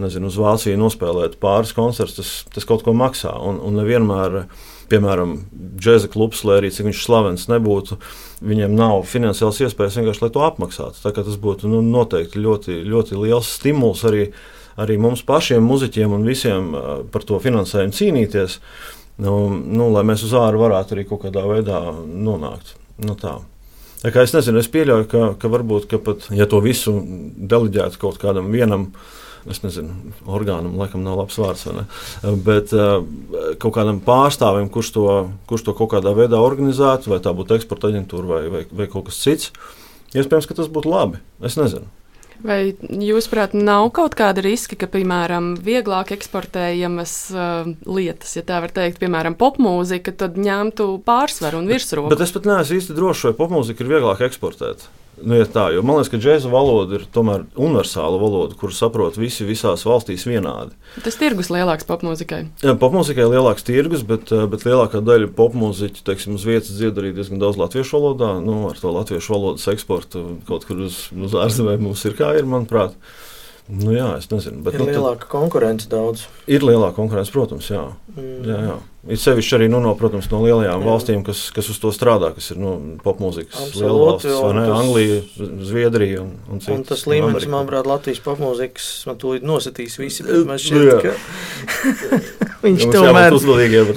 [0.00, 3.34] nezinu, uz Vāciju, nospēlēt pāris koncertus, tas, tas kaut ko maksā.
[3.44, 4.44] Un, un nevienmēr,
[4.88, 5.34] piemēram,
[5.78, 7.98] džēza klubs, lai arī cik viņš slavens nebūtu,
[8.46, 11.02] viņiem nav finansiāls iespējas vienkārši, to apmaksātu.
[11.18, 14.30] Tas būtu nu, noteikti ļoti, ļoti liels stimuls arī
[14.78, 16.72] arī mums pašiem, muzeķiem un visiem
[17.12, 18.58] par to finansējumu cīnīties,
[19.24, 22.76] nu, nu, lai mēs uz ārā varētu arī kaut kādā veidā nonākt.
[23.02, 23.38] Nu, tā.
[23.98, 27.98] Tā kā es nezinu, es pieļauju, ka, ka varbūt ka pat ja to visu deleģētu
[28.02, 28.92] kaut kādam vienam.
[29.48, 29.94] Es nezinu,
[30.28, 31.62] orgānam laikam nav labs vārds,
[32.44, 32.98] bet uh,
[33.62, 35.04] kaut kādam pārstāvim, kurš to,
[35.48, 39.06] kurš to kaut kādā veidā organizētu, vai tā būtu eksporta aģentūra vai, vai, vai kaut
[39.08, 39.54] kas cits,
[40.12, 41.22] iespējams, ka tas būtu labi.
[41.40, 41.88] Es nezinu.
[42.44, 48.74] Vai jūsuprāt, nav kaut kāda riska, ka, piemēram, vieglāk eksportējamas uh, lietas, ja tā var
[48.74, 52.12] teikt, piemēram, popmūzika, tad ņemtu pārsvaru un virsroku?
[52.12, 54.86] Bet es pat neesmu īsti drošs, vai popmūzika ir vieglāk eksportēt.
[55.22, 59.46] Nu, ja tā, man liekas, ka džēza valoda ir tomēr universāla valoda, kuru saprot visi
[59.48, 60.76] visās valstīs vienādi.
[61.04, 62.40] Tas tirgus lielāks popmūzikai.
[62.64, 66.98] Jā, popmūzikai ir lielāks tirgus, bet, eh, bet lielākā daļa popmūziķu, teiksim, uz vietas dzied
[67.00, 68.34] arī diezgan daudz latviešu valodā.
[68.44, 72.48] Nu, ar to latviešu valodas eksportu kaut kur uz, uz ārzemēm mums ir kā ir,
[72.48, 72.94] manuprāt.
[73.68, 74.62] Nu, jā, es nezinu.
[74.64, 76.24] Bet, ir nu, lielāka tad, konkurence daudz.
[76.48, 77.84] Ir lielāka konkurence, protams, jā.
[78.16, 78.46] Mm.
[78.48, 78.78] jā, jā.
[79.08, 80.84] Ir sevišķi arī nu, no, protams, no lielajām jā.
[80.84, 84.64] valstīm, kas, kas uz to strādā, kas ir nu, popmūzikas lielvalstis, vai ne?
[84.68, 85.20] Tas, Anglija,
[85.70, 86.74] Zviedrija un, un citas.
[86.76, 91.14] Un tas līmenis, manuprāt, Latvijas popmūzikas man tūlīt nosatīs visi, bet man šķiet, ka
[92.66, 93.38] viņš tomēr.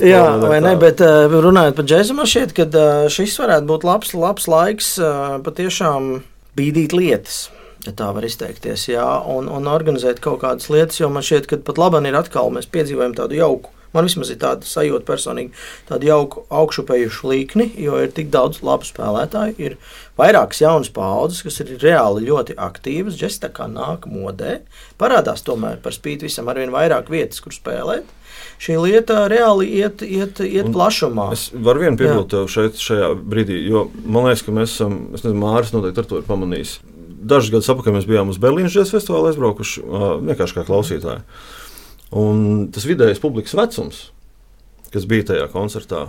[0.07, 3.87] Jā, vai ne, bet uh, runājot par džēzu, man šķiet, ka uh, šis varētu būt
[3.91, 6.13] labs, labs laiks uh, patiešām
[6.55, 7.49] bīdīt lietas
[7.85, 11.61] ja tā var izteikties, jā, un, un organizēt kaut kādas lietas, jo man šķiet, ka
[11.65, 13.73] pat labi ir atkal mēs piedzīvojam tādu jauku.
[13.95, 15.51] Man vismaz ir tāda sajūta personīgi,
[15.89, 19.75] tādu jauku augšupejušu līkni, jo ir tik daudz labu spēlētāju, ir
[20.19, 24.61] vairākas jaunas paudzes, kas ir reāli ļoti aktīvas, džeks tā kā nāk modē,
[25.01, 28.07] parādās tomēr par spīti visam arvien vairāk vietas, kur spēlēt.
[28.61, 31.27] Šī lieta reāli iet, iet, iet un plašumā.
[31.35, 35.41] Es varu vienu piebilst šeit, šajā brīdī, jo man liekas, ka mēs esam, es nezinu,
[35.41, 36.79] Māris noteikti ar to ir pamanījis
[37.21, 39.83] dažus gadus atpakaļ mēs bijām uz Berlīnas džēzus festivālu aizbraukuši
[40.27, 41.21] vienkārši kā klausītāji.
[42.11, 44.05] Un tas vidējais publikas vecums,
[44.91, 46.01] kas bija tajā koncertā,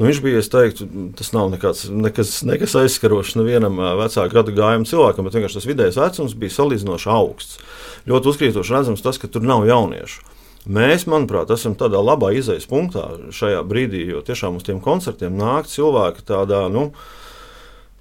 [0.00, 0.86] nu, bija, teiktu,
[1.18, 6.00] tas nav nekāds, nekas, nekas aizskarošs nevienam vecāku gadu gājumu cilvēkam, bet vienkārši tas vidējais
[6.00, 7.60] vecums bija salīdzinoši augsts.
[8.08, 10.24] Ļoti uzkrītoši redzams tas, ka tur nav jauniešu.
[10.64, 13.04] Mēs, manuprāt, esam tādā labā izējas punktā
[13.36, 16.86] šajā brīdī, jo tiešām uz tiem koncertiem nāk cilvēki tādā, nu,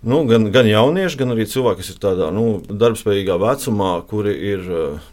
[0.03, 4.65] Nu, gan, gan jaunieši, gan arī cilvēki, kas ir tādā nu, darbspējīgā vecumā, kuri ir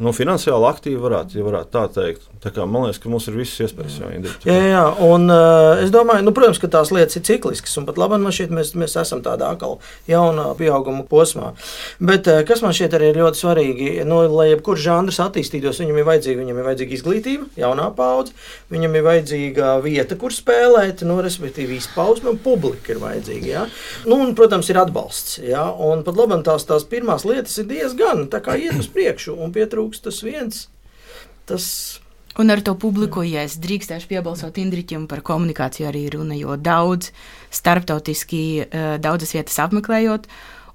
[0.03, 2.27] nu, finansiāli aktīvi, varētu, ja varētu tā teikt.
[2.41, 4.47] Tā kā, man liekas, ka mums ir visas iespējas Indrīt.
[4.49, 7.99] Jā, jā, un uh, es domāju, nu, protams, ka tās lietas ir cikliskas, un pat
[8.01, 9.77] labi, man šķiet, mēs, mēs esam tādā atkal
[10.09, 11.51] jaunā pieauguma posmā.
[12.01, 16.01] Bet uh, kas man šķiet arī ir ļoti svarīgi, nu, lai jebkurš žanrs attīstītos, viņam
[16.01, 18.33] ir vajadzīga, viņam ir vajadzīga izglītība, jaunā paudze,
[18.73, 23.53] viņam ir vajadzīga vieta, kur spēlēt, nu, respektīvi izpausme un publika ir vajadzīga.
[23.53, 23.67] Ja?
[24.09, 25.39] Nu, un, protams, ir atbalsts.
[25.45, 25.69] Ja?
[25.73, 30.23] Un pat labi, tās, tās pirmās lietas ir diezgan iet uz priekšu, un pietrūkst tas
[30.27, 30.69] viens.
[31.49, 31.67] Tas
[32.39, 37.11] Un ar to publiku, ja es drīkstēšu piebalsot Indriķim par komunikāciju, arī runa, jo daudz
[37.51, 40.29] starptautiski, eh, daudzas vietas apmeklējot.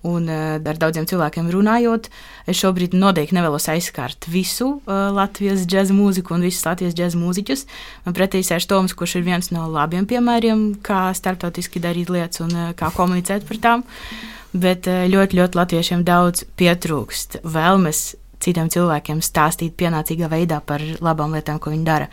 [0.05, 2.09] Un uh, ar daudziem cilvēkiem runājot,
[2.49, 7.65] es šobrīd noteikti nevēlos aizskārt visu uh, Latvijas džēza mūziku un visus Latvijas džēza mūziķus.
[8.05, 12.53] Man pretī sēž Toms, kurš ir viens no labiem piemēriem, kā starptautiski darīt lietas un
[12.53, 13.87] uh, kā komunicēt par tām.
[14.55, 18.05] Bet ļoti, ļoti latviešiem daudz pietrūkst vēlmes
[18.45, 22.09] citiem cilvēkiem stāstīt pienācīgā veidā par labām lietām, ko viņi dara.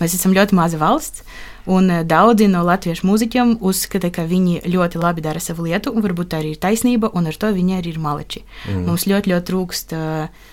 [0.00, 1.24] Mēs esam ļoti maza valsts,
[1.66, 6.04] un eh, daudzi no latviešu mūziķiem uzskata, ka viņi ļoti labi dara savu lietu, un
[6.04, 8.44] varbūt tā arī ir taisnība, un ar to viņi arī ir maleči.
[8.68, 8.84] Mm.
[8.88, 9.96] Mums ļoti, ļoti trūkst.
[9.96, 10.50] Uh,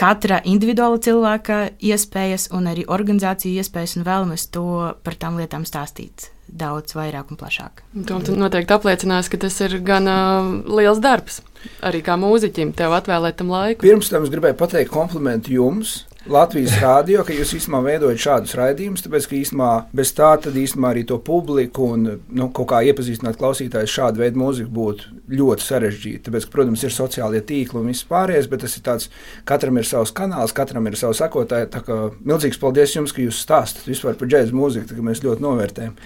[0.00, 4.66] katra individuāla cilvēka iespējas un arī organizāciju iespējas un vēlamies to
[5.04, 7.82] par tām lietām stāstīt daudz vairāk un plašāk.
[8.06, 11.40] Tu noteikti apliecinās, ka tas ir gan uh, liels darbs.
[11.84, 13.84] Arī kā mūziķim, tev atvēlēt tam laiku.
[13.84, 16.00] Pirms tam es gribēju pateikt komplimentu jums.
[16.28, 20.90] Latvijas rādio, ka jūs īstenībā veidojat šādus raidījumus, tāpēc ka īstenībā bez tā tad īstenībā
[20.92, 26.20] arī to publiku un nu, kaut kā iepazīstināt klausītājus šādu veidu mūziku būtu ļoti sarežģīti.
[26.26, 29.08] Tāpēc, ka, protams, ir sociālie tīkli un viss pārējais, bet tas ir tāds,
[29.48, 31.70] katram ir savs kanāls, katram ir savs sekotāji.
[31.72, 35.46] Tā kā milzīgs paldies jums, ka jūs stāstat vispār par džēzu mūziku, tā, mēs ļoti
[35.46, 35.96] novērtējam.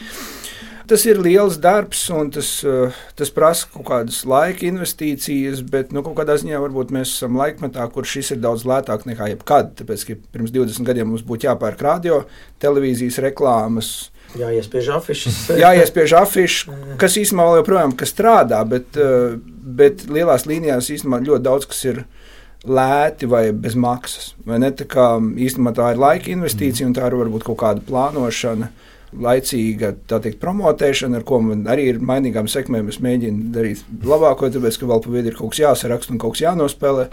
[0.85, 6.03] Tas ir liels darbs, un tas, eh, tas prasa kaut kādas laika investīcijas, bet nu,
[6.05, 9.73] kaut kādā ziņā varbūt mēs esam laikmetā, kur šis ir daudz lētāk nekā jebkad.
[9.81, 12.25] Tāpēc, ka pirms 20 gadiem mums būtu jāpērk radio,
[12.61, 14.11] televīzijas reklāmas.
[14.37, 15.41] Jāiespiež afišas.
[15.65, 19.41] Jāiespiež afišas, kas īstenībā joprojām strādā, bet, eh,
[19.81, 22.05] bet lielās līnijās īstenībā ļoti daudz kas ir
[22.69, 24.35] lēti vai bez maksas.
[24.45, 24.69] Vai ne?
[24.71, 28.69] Tā, kā, īstenībā tā ir laika investīcija un tā ir varbūt kaut kāda plānošana
[29.23, 32.89] laicīga teikt, promotēšana, ar ko man arī ir mainīgām sekmēm.
[32.93, 36.37] Es mēģinu darīt labāko, tāpēc, ka vēl pa vidu ir kaut kas jāsaraksta un kaut
[36.37, 37.09] kas jānospēlē.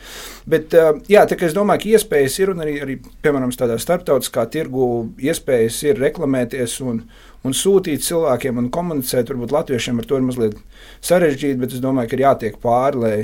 [0.52, 0.78] Bet,
[1.12, 4.88] jā, tā es domāju, ka iespējas ir un arī, arī piemēram, tādā starptautiskā tirgu
[5.22, 7.04] iespējas ir reklamēties un,
[7.48, 9.32] un sūtīt cilvēkiem un komunicēt.
[9.32, 10.58] Varbūt latviešiem ar to ir mazliet
[11.06, 13.16] sarežģīti, bet es domāju, ka ir jātiek pāri, lai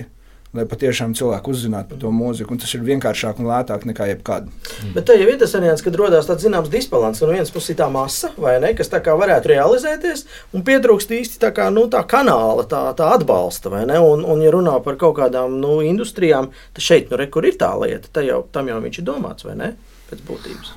[0.57, 2.57] lai patiešām cilvēki uzzinātu par to mūziku.
[2.59, 4.47] Tas ir vienkāršāk un lētāk nekā jebkad.
[4.49, 4.93] Mm.
[4.95, 7.21] Bet tā jau ir tas variants, kad radās tāds zināms disbalans.
[7.21, 8.31] No vienas puses ir tā masa,
[8.63, 10.25] ne, kas tā kā varētu realizēties,
[10.57, 13.73] un pietrūkst īsti tā, kā, nu, tā kanāla, tā, tā atbalsta.
[13.77, 17.71] Un, un, ja runā par kaut kādām nu, industrijām, tad šeit, nu, re, ir tā
[17.79, 19.71] lieta, jau, tam jau viņš ir domāts, vai ne?
[20.09, 20.75] Pēc būtības.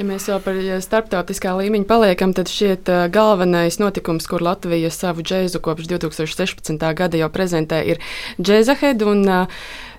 [0.00, 5.60] Ja mēs jau par starptautiskā līmeņa paliekam, tad šķiet galvenais notikums, kur Latvija savu džēzu
[5.60, 6.86] kopš 2016.
[6.96, 8.00] gada jau prezentē, ir
[8.40, 9.04] Džēzahed.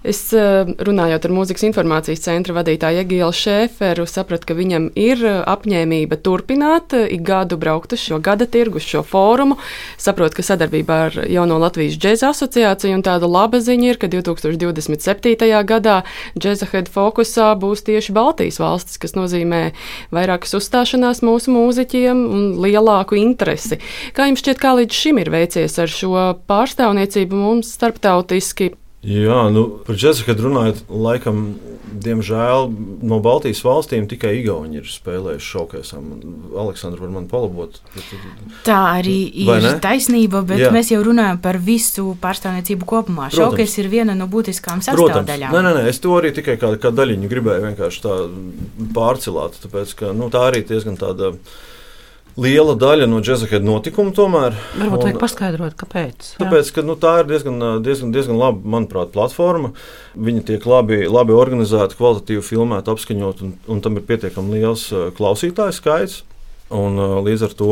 [0.02, 5.36] Es eh, runājot ar mūzikas informācijas centra vadītāju Egilu Šēferu, sapratu, ka viņam ir eh,
[5.46, 9.60] apņēmība turpināt eh, ik gadu braukt uz šo gada tirgu, uz šo fórumu.
[10.02, 15.46] Saprotu, ka sadarbībā ar Jauno Latvijas džēza asociāciju un tāda laba ziņa ir, ka 2027.
[15.70, 16.00] gadā
[16.34, 19.68] džēza head fokusā būs tieši Baltijas valstis, kas nozīmē
[20.10, 23.78] vairākas uzstāšanās mūsu mūziķiem un lielāku interesi.
[24.18, 28.74] Kā jums šķiet, kā līdz šim ir veicies ar šo pārstāvniecību mums starptautiski?
[29.02, 31.56] Jā, nu, par džeku, kad runājot, laikam,
[32.06, 32.68] diemžēl
[33.02, 36.12] no Baltijas valstīm tikai Igauni ir spēlējuši šaukēsām.
[36.62, 37.80] Aleksandra var man palabot.
[38.68, 40.70] Tā arī ir taisnība, bet Jā.
[40.76, 43.32] mēs jau runājam par visu pārstāvniecību kopumā.
[43.34, 45.50] Šaukēs ir viena no būtiskām sastāvdaļām.
[45.50, 48.22] Nē, nē, nē, es to arī tikai kā, kā daļiņu gribēju vienkārši tā
[48.94, 51.34] pārcilāt, tāpēc, ka nu, tā arī diezgan tāda
[52.39, 54.13] liela daļa no džeksa notikuma.
[54.15, 56.34] Tomēr, Varbūt vajag paskaidrot, kāpēc.
[56.39, 59.74] Tāpēc, ka nu, tā ir diezgan, diezgan, diezgan laba, manuprāt, platforma.
[60.15, 65.78] Viņa tiek labi, labi organizēta, kvalitatīvi filmēta, apskaņot, un, un tam ir pietiekami liels klausītāju
[65.78, 66.22] skaits.
[66.72, 67.72] Un, līdz ar to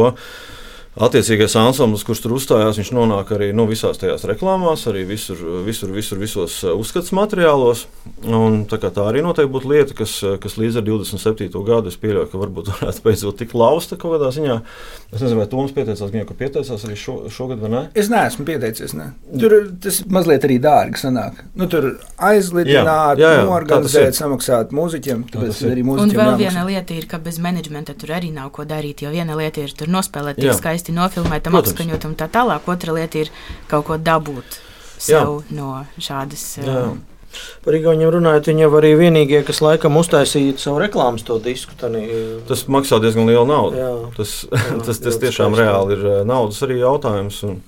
[0.97, 5.91] Attiecīgais ansamblis, kurš tur uzstājās, viņš nonāk arī nu, visās tajās reklāmās, arī visur, visur,
[5.93, 7.85] visur visos uh, uzskats materiālos.
[8.25, 11.53] Un, tā, tā arī noteikti būtu lieta, kas, uh, kas līdz ar 27.
[11.67, 14.57] gadu es pieļauju, ka varbūt varētu beidzot tikt lausta kaut kādā ziņā.
[15.13, 17.83] Es nezinu, vai Toms pieteicās, jau pieteicās arī šo, šogad, vai ne?
[17.93, 18.97] Es neesmu pieteicies.
[18.97, 19.11] Ne.
[19.39, 21.45] Tur tas mazliet arī dārgi sanāk.
[21.53, 25.23] Nu, tur aizlidināt, norganizēt, samaksāt mūziķiem.
[25.37, 26.11] Tas arī mūziķiem.
[26.11, 26.43] Un vēl jāmaksā.
[26.43, 29.73] viena lieta ir, ka bez menedžmenta tur arī nav ko darīt, jo viena lieta ir
[29.77, 32.67] tur nospēlēt tik skaisti skaisti nofilmētam, apskaņotam tā tālāk.
[32.67, 33.29] Otra lieta ir
[33.67, 34.59] kaut ko dabūt
[34.99, 35.55] sev Jā.
[35.55, 36.57] no šādas.
[36.59, 36.89] Jā.
[36.89, 37.05] Um,
[37.61, 41.75] Par Igauniem runājot, viņi jau arī vienīgie, kas laikam uztaisīja savu reklāmas to disku.
[41.77, 42.07] Tani,
[42.49, 43.77] tas maksā diezgan lielu naudu.
[43.77, 47.43] Jā, tas, jā, tas, tas tiešām reāli ir uh, naudas arī jautājums.
[47.45, 47.59] Un,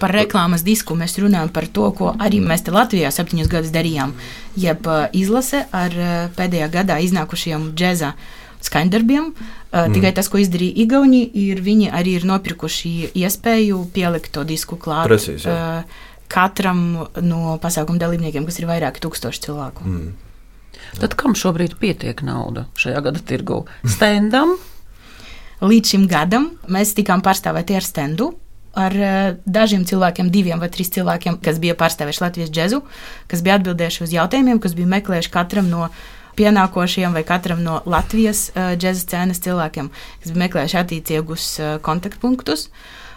[0.00, 4.16] par reklāmas disku mēs runājam par to, ko arī mēs te Latvijā septiņus gadus darījām.
[4.56, 8.14] Jeb uh, izlase ar uh, pēdējā gadā iznākušiem džēza
[8.66, 9.32] skaņdarbiem.
[9.32, 9.96] Uh, mm.
[9.96, 15.08] Tikai tas, ko izdarīja Igauni, ir viņi arī ir nopirkuši iespēju pielikt to disku klāt.
[15.10, 15.84] Precīzi, jā.
[15.84, 16.82] uh, katram
[17.26, 19.86] no pasākuma dalībniekiem, kas ir vairāki tūkstoši cilvēku.
[19.86, 20.10] Mm.
[21.00, 23.64] Tad kam šobrīd pietiek nauda šajā gada tirgu?
[23.86, 24.56] Stendam?
[25.70, 28.30] Līdz šim gadam mēs tikām pārstāvēti ar stendu,
[28.78, 28.94] ar
[29.44, 32.80] dažiem cilvēkiem, diviem vai trīs cilvēkiem, kas bija pārstāvējuši Latvijas džēzu,
[33.28, 35.90] kas bija atbildējuši uz jautājumiem, kas bija meklējuši katram no
[36.40, 42.70] pienākošiem vai katram no Latvijas uh, džēza scēnas cilvēkiem, kas bija meklējuši attiecīgus uh, kontaktpunktus.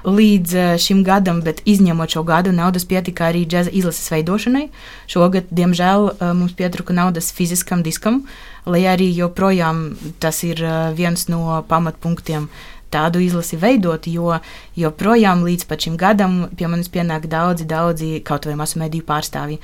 [0.04, 4.66] Līdz uh, šim gadam, bet izņemot šo gadu, naudas pietika arī džēza izlases veidošanai.
[5.12, 8.26] Šogad, diemžēl, uh, mums pietrūka naudas fiziskam diskam,
[8.68, 9.86] lai arī joprojām
[10.20, 12.50] tas ir uh, viens no pamatpunktiem
[12.94, 14.38] tādu izlasi veidot, jo
[14.78, 19.60] joprojām līdz šim gadam pie manis pienāk daudzi, daudzi kaut vai masu mediju pārstāvji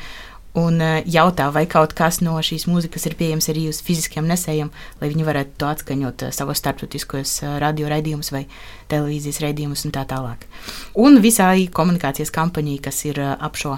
[0.57, 4.71] un eh, jautā, vai kaut kas no šīs mūzikas ir pieejams arī uz fiziskiem nesējiem,
[5.01, 8.45] lai viņi varētu to atskaņot eh, savos starptautiskos eh, radio raidījumus vai
[8.89, 10.47] televīzijas raidījumus un tā tālāk.
[10.97, 13.77] Un visā komunikācijas kampaņā, kas ir ap šo.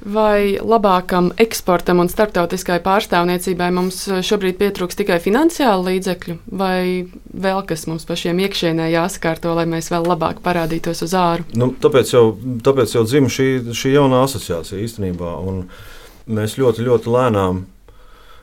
[0.00, 7.86] Vai labākam eksportam un starptautiskai pārstāvniecībai mums šobrīd pietrūks tikai finansiāli līdzekļu, vai vēl kas
[7.90, 11.46] mums pašiem iekšienē jāsakārto, lai mēs vēl labāk parādītos uz āru?
[11.54, 12.24] Nu, tāpēc jau,
[12.66, 15.34] tāpēc jau dzima šī, šī jaunā asociācija īstenībā.
[15.46, 15.66] Un
[16.30, 17.64] mēs ļoti, ļoti lēnām,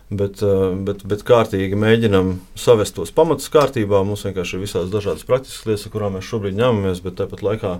[0.10, 4.04] bet, eh, bet, bet kārtīgi mēģinām savest tos pamatus kārtībā.
[4.08, 7.80] Mums vienkārši ir visādas dažādas praktiskas lietas, kurām mēs šobrīd ņemamies, bet tāpat laikā.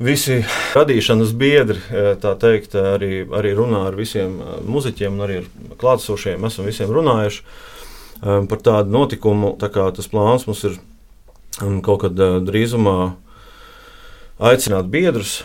[0.00, 0.40] Visi
[0.74, 6.46] radīšanas biedri, eh, tā teikt, arī, arī runā ar visiem eh, muzeķiem, arī ar klātesošiem.
[6.46, 7.42] Esam visiem runājuši
[8.22, 9.56] par tādu notikumu.
[9.58, 10.76] Tā tas plāns mums ir
[11.82, 12.14] kaut kad
[12.46, 13.16] drīzumā
[14.38, 15.40] aicināt biedrus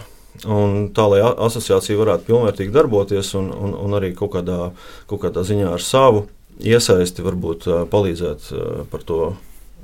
[0.46, 4.72] Un tā, lai asociācija varētu pilnvērtīgi darboties un, un, un arī kaut kādā,
[5.10, 6.28] kaut kādā ziņā ar savu
[6.62, 8.52] iesaisti, varbūt palīdzēt
[8.92, 9.22] par to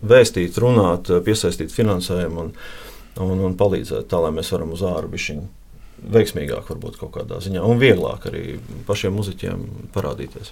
[0.06, 2.52] vēstīt, runāt, piesaistīt finansējumu un,
[3.22, 5.50] un, un palīdzēt tā, lai mēs varam uz āru bišķiņu
[6.14, 10.52] veiksmīgāk, varbūt kaut kādā ziņā, un vieglāk arī pašiem muzeķiem parādīties.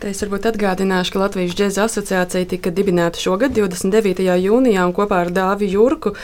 [0.00, 4.24] Te es varbūt atgādināšu, ka Latvijas džēza asociācija tika dibināta šogad, 29.
[4.40, 6.14] jūnijā, un kopā ar Dāvi Jurku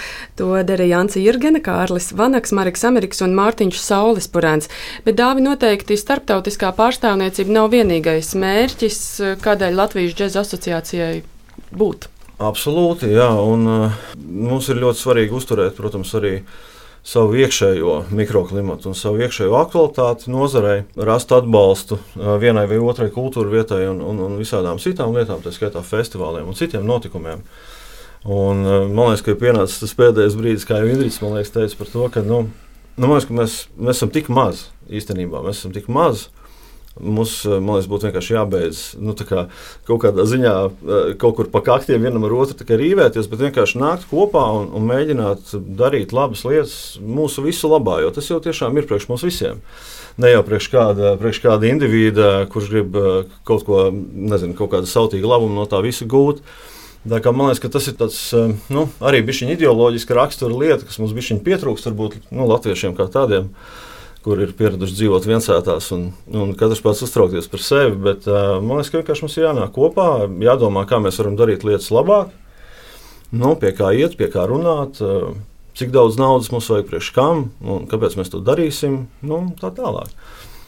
[0.41, 4.73] to darīja Anci Irgena, Kārlis Vanaks, Mariks Amerikas un Mārtiņš Saulis Purēns.
[5.05, 9.01] Bet Dāvi noteikti starptautiskā pārstāvniecība nav vienīgais mērķis,
[9.45, 11.15] kādēļ Latvijas džēza asociācijai
[11.77, 12.09] būt.
[12.37, 16.41] Absolūti, jā, un uh, mums ir ļoti svarīgi uzturēt, protams, arī
[17.07, 22.01] savu iekšējo mikroklimatu un savu iekšējo aktualitāti nozarei, rast atbalstu
[22.43, 26.59] vienai vai otrai kultūra vietai un, un, un visādām citām lietām, tā skaitā festivāliem un
[26.59, 27.45] citiem notikumiem.
[28.27, 31.23] Un, man liekas, ka ir pienācis tas pēdējais brīdis, kā jau Indričs
[31.55, 32.43] teica par to, ka, nu,
[32.99, 36.27] nu, liekas, ka mēs, mēs esam tik mazi īstenībā, mēs esam tik mazi
[37.01, 39.47] Mums, eh, man liekas, būtu vienkārši jābeidz nu, kā,
[39.85, 44.07] kaut kādā ziņā, eh, kaut kur pa kaktiem vienam ar otru rīvēties, bet vienkārši nākt
[44.09, 48.89] kopā un, un mēģināt darīt labas lietas mūsu visu labā, jo tas jau tiešām ir
[48.89, 49.61] priekš mums visiem.
[50.17, 54.89] Ne jau priekš kāda, priekš kāda indivīda, kurš grib eh, kaut ko, nezinu, kaut kādu
[54.89, 56.41] sautīgu labumu no tā visa gūt.
[57.07, 58.19] Tā kā, man liekas, ka tas ir tāds,
[58.73, 63.53] nu, arī bišķiņa ideoloģiska rakstura lieta, kas mums bišķiņa pietrūkst varbūt nu, latviešiem kā tādiem.
[63.53, 63.86] Uh,
[64.27, 67.95] kur ir pieraduši dzīvot viensētās un, un katrs pats uztraukties par sevi.
[68.09, 70.09] Bet, uh, man liekas, ka vienkārši mums jānāk kopā,
[70.43, 72.33] jādomā, kā mēs varam darīt lietas labāk,
[73.31, 74.99] nu, pie kā iet, pie kā runāt.
[74.99, 75.37] Uh,
[75.77, 78.95] Cik daudz naudas mums vajag priekš kam, un kāpēc mēs to darīsim,
[79.29, 80.09] nu, tā tālāk.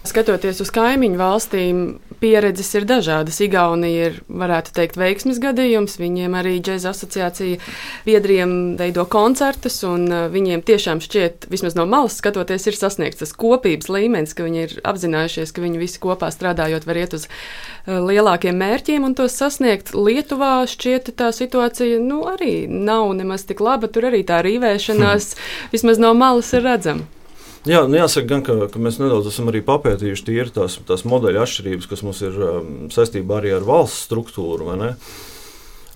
[0.09, 1.81] Skatoties uz kaimiņu valstīm,
[2.23, 3.38] pieredzes ir dažādas.
[3.44, 5.99] Igaunija ir, varētu teikt, veiksmes gadījums.
[6.01, 7.59] Viņiem arī džēza asociācija
[8.07, 13.35] biedriem veido koncertus, un uh, viņiem tiešām šķiet, vismaz no malas skatoties, ir sasniegts tas
[13.37, 17.99] kopības līmenis, ka viņi ir apzinājušies, ka viņi visi kopā strādājot var iet uz uh,
[18.09, 19.92] lielākiem mērķiem un tos sasniegt.
[19.94, 23.90] Lietuvā šķiet tā situācija nu, arī nav nemaz tik laba.
[23.92, 25.35] Tur arī tā rīvēšanās
[25.75, 27.17] vismaz no malas ir redzama.
[27.66, 31.42] Jā, nu jāsaka, gan, ka, ka mēs nedaudz esam arī papētījuši tīri tās, tās modeļa
[31.42, 34.71] atšķirības, kas mums ir um, saistībā arī ar valsts struktūru.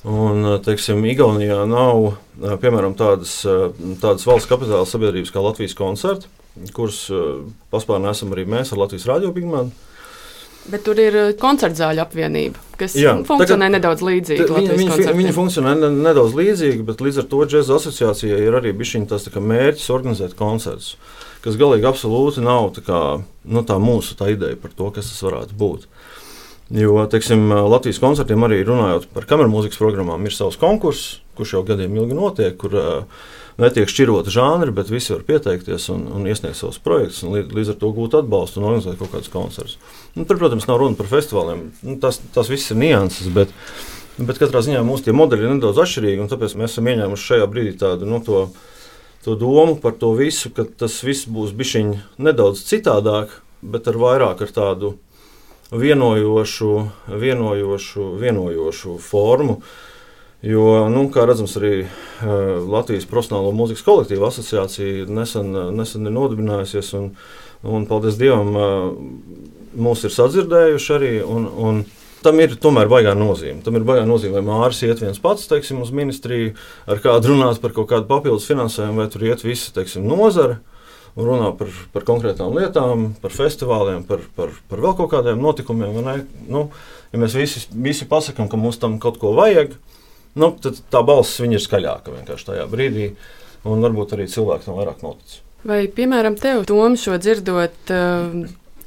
[0.03, 2.17] Un, teiksim, Igaunijā nav uh,
[2.59, 3.71] piemēram tādas, uh,
[4.03, 6.27] tādas valsts kapitāla sabiedrības kā Latvijas koncerta,
[6.75, 9.91] kuras uh, paspārnē esam arī mēs ar Latvijas radio pigmentu.
[10.73, 14.45] Bet tur ir koncerta zāļu apvienība, kas Jā, funkcionē tagad, nedaudz līdzīgi.
[14.47, 19.09] Viņa, viņa, viņa funkcionē nedaudz līdzīgi, bet līdz ar to džēza asociācijai ir arī bijis
[19.11, 20.95] tas mērķis organizēt koncertus
[21.43, 23.03] kas galīgi absolūti nav tā, kā,
[23.45, 25.87] nu, tā mūsu tā ideja par to, kas tas varētu būt.
[26.73, 31.65] Jo, teiksim, Latvijas koncertiem arī runājot par kameru mūzikas programmām, ir savs konkurss, kurš jau
[31.69, 33.25] gadiem ilgi notiek, kur uh,
[33.61, 37.73] netiek šķirota žanri, bet visi var pieteikties un, un iesniegt savus projektus, un līdz, līdz
[37.75, 39.77] ar to gūt atbalstu un organizēt kaut kādus koncertus.
[40.17, 41.67] Nu, tur, protams, nav runa par festivāliem.
[41.85, 43.53] Nu, tas, tas viss ir nianses, bet,
[44.17, 47.77] bet katrā ziņā mūsu modeļi ir nedaudz atšķirīgi, un tāpēc mēs esam ieņēmuši šajā brīdī
[47.85, 48.47] tādu nu, to
[49.25, 54.43] to domu par to visu, ka tas viss būs bijis nedaudz citādāk, bet ar vairāk
[54.43, 54.97] ar tādu
[55.73, 56.73] vienojošu,
[57.09, 59.61] vienojošu, vienojošu formu.
[60.43, 61.91] Jo, nu, kā redzams, arī uh,
[62.67, 67.13] Latvijas Profesionālo mūzikas kolektīvu asociācija nesen, nesen ir nodibinājusies, un,
[67.63, 69.45] un paldies Dievam, uh,
[69.79, 71.13] mūs ir sadzirdējuši arī.
[71.23, 71.85] Un, un,
[72.25, 73.61] tam ir tomēr baigā nozīme.
[73.65, 76.55] Tam ir baigā nozīme, vai Mārcis iet viens pats teiksim, uz ministriju
[76.91, 80.61] ar kādu runāt par kaut kādu papildus finansējumu, vai tur iet visa teiksim, nozara
[81.13, 86.01] un runā par, par konkrētām lietām, par festivāliem, par, par, par vēl kaut kādiem notikumiem.
[86.49, 86.67] Nu,
[87.13, 89.77] ja mēs visi, visi pasakām, ka mums tam kaut ko vajag,
[90.41, 93.13] nu, tad tā balss ir skaļāka vienkārši tajā brīdī,
[93.69, 95.41] un varbūt arī cilvēki tam vairāk notic.
[95.69, 97.93] Vai, piemēram, tev, Tom, šo dzirdot,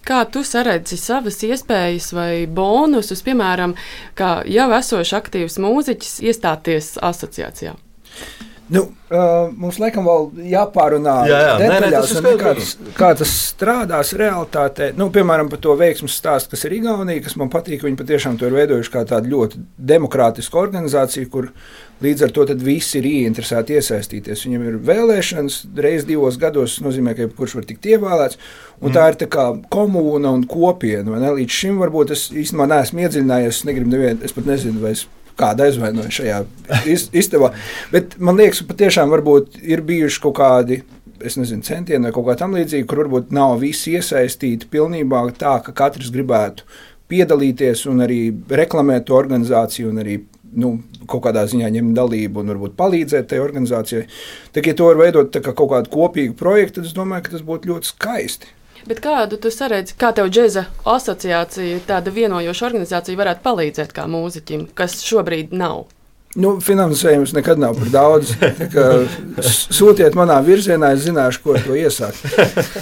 [0.06, 3.74] Kā tu saredzi savas iespējas vai bonusus, piemēram,
[4.18, 7.74] kā jau esošs aktīvs mūziķis, iestāties asociācijā?
[8.66, 8.82] Nu,
[9.13, 11.55] uh, mums laikam vēl jāpārunā jā, jā.
[11.61, 14.88] detaļās, nē, nē, tas kā, tas, kā tas strādās realitātē.
[14.97, 17.84] Nu, piemēram, par to veiksmus stāstu, kas ir Igaunija, kas man patīk.
[17.86, 19.61] Viņi patiešām to ir veidojuši kā tādu ļoti
[19.91, 21.51] demokrātisku organizāciju, kur
[22.01, 24.47] līdz ar to visi ir ieinteresēti iesaistīties.
[24.47, 28.39] Viņam ir vēlēšanas reizes divos gados, tas nozīmē, ka kurš var tikt ievēlēts.
[28.82, 28.95] Un mm.
[28.97, 31.22] tā ir tā kā komūna un kopiena.
[31.38, 35.05] Līdz šim varbūt es īstenībā neesmu iedziļinājies, es negribu nevienu, es pat nezinu, vai es
[35.39, 36.41] kāda aizvainoja šajā
[37.15, 37.51] istabā.
[37.91, 39.13] Bet man liekas, ka patiešām
[39.61, 40.81] ir bijuši kaut kādi
[41.23, 46.11] nezinu, centieni vai kaut kā tamlīdzīga, kur varbūt nav visi iesaistīti pilnībā tā, ka katrs
[46.13, 46.67] gribētu
[47.09, 48.19] piedalīties un arī
[48.49, 50.19] reklamēt to organizāciju un arī
[50.55, 50.75] nu,
[51.09, 54.05] kaut kādā ziņā ņemt dalību un varbūt palīdzēt tai organizācijai.
[54.55, 57.45] Tad, ja to var veidot kā kaut kādu kopīgu projektu, tad es domāju, ka tas
[57.45, 58.53] būtu ļoti skaisti.
[58.86, 64.67] Bet kādu tu saredzi, kā tev džēza asociācija, tāda vienojoša organizācija varētu palīdzēt kā mūziķim,
[64.77, 65.88] kas šobrīd nav?
[66.36, 68.33] Nu, finansējums nekad nav par daudz.
[69.77, 72.19] Sūtiet manā virzienā, es zināšu, ko to iesākt.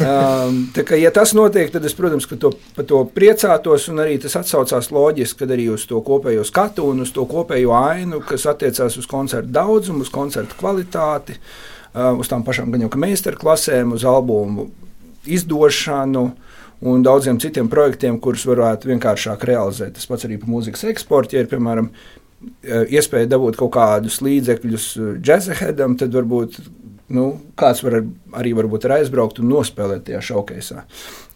[0.04, 3.86] Um, kā, ja tas notiek, tad es, protams, to, par to priecātos.
[3.94, 8.50] Arī tas atsaucās loģiski arī uz to kopējo skatu un uz to kopējo ainu, kas
[8.50, 14.04] attiecās uz koncertu daudzumu, uz koncertu kvalitāti, uh, uz tām pašām gan jau meistarklasēm, uz
[14.10, 14.72] albumu
[15.26, 16.26] izdošanu
[16.84, 19.96] un daudziem citiem projektiem, kurus varētu vienkāršāk realizēt.
[19.98, 21.38] Tas pats arī par mūzikas eksportu.
[21.38, 21.90] Ja ir, piemēram,
[22.44, 24.88] e, iespēja dabūt kaut kādus līdzekļus
[25.24, 26.60] džeksaheadam, tad varbūt
[27.14, 27.28] nu,
[27.60, 28.02] kāds var
[28.40, 30.84] arī varbūt ir aizbraukt un nospēlēt tajā šaukēsā.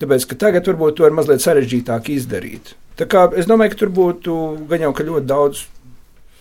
[0.01, 2.75] Tāpēc tagad varbūt to ir mazliet sarežģītāk izdarīt.
[2.97, 4.35] Tā kā, es domāju, ka tur būtu
[4.71, 5.65] gan jau ļoti daudz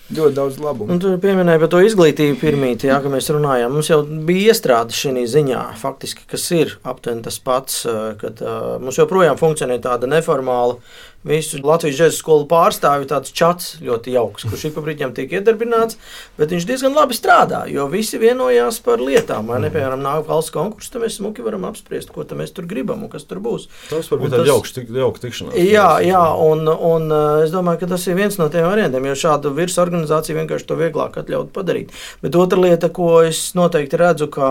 [0.06, 0.92] Ļoti daudz labumu.
[0.94, 3.72] Un tur pieminēja par to izglītību pirmīt, jā, ka mēs runājām.
[3.74, 3.98] Mums jau
[4.28, 7.80] bija iestrāde šī ziņā, faktiski, kas ir aptuveni tas pats,
[8.20, 10.78] kad uh, mums joprojām funkcionē tāda neformāla
[11.26, 15.98] visu Latvijas džēzus skolu pārstāvju tāds čats ļoti jauks, kurš ik pa brīdim tiek iedarbināts,
[16.38, 19.50] bet viņš diezgan labi strādā, jo visi vienojās par lietām.
[19.50, 19.76] Vai ne, mhm.
[19.76, 23.26] piemēram, nāk valsts konkurss, tad mēs smuki varam apspriest, ko mēs tur gribam un kas
[23.28, 23.68] tur būs.
[23.90, 25.56] Tas var būt tāds jauks, tik, jauks tikšanās.
[25.66, 29.52] Jā, jā, un, un es domāju, ka tas ir viens no tiem variantiem, jo šāda
[29.56, 31.94] virsorganizācija vienkārši to vieglāk atļaut padarīt.
[32.22, 34.50] Bet otra lieta, ko es noteikti redzu, ka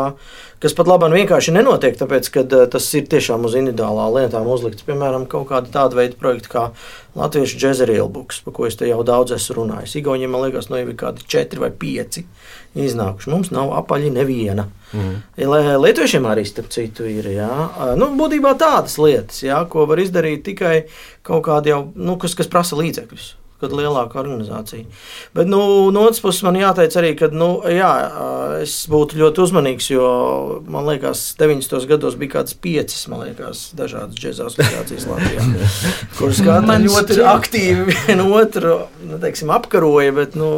[0.64, 4.86] kas pat labi vienkārši nenotiek, tāpēc, ka tas ir tiešām uz individuālām lietām uzlikts.
[4.88, 6.64] Piemēram, kaut kāda tāda veida projekta kā
[7.18, 9.98] latviešu džēza reelbuks, par ko es te jau daudz esmu runājis.
[10.02, 12.26] Igauniem, man liekas, no nu, jau ir kādi četri vai pieci
[12.76, 13.32] iznākuši.
[13.32, 14.68] Mums nav apaļi neviena.
[14.96, 15.16] Mm.
[15.86, 17.32] Lietuviešiem arī, starp citu, ir.
[17.36, 17.52] Jā.
[18.00, 20.76] Nu, būtībā tādas lietas, jā, ko var izdarīt tikai
[21.26, 24.86] kaut kādi jau, nu, kas, kas prasa līdzekļus kad lielāka organizācija.
[25.36, 25.60] Bet nu,
[25.96, 27.92] no otras puses man jāteic arī, ka nu, jā,
[28.62, 30.10] es būtu ļoti uzmanīgs, jo
[30.72, 31.88] man liekas, 90.
[31.90, 35.46] gados bija kādas piecas liekas, dažādas džēza asociācijas Latvijā,
[36.18, 37.30] kuras katra ļoti šķiet...
[37.32, 38.76] aktīvi vienu otru
[39.06, 40.12] nu, teiksim, apkaroja.
[40.16, 40.50] Bet, nu...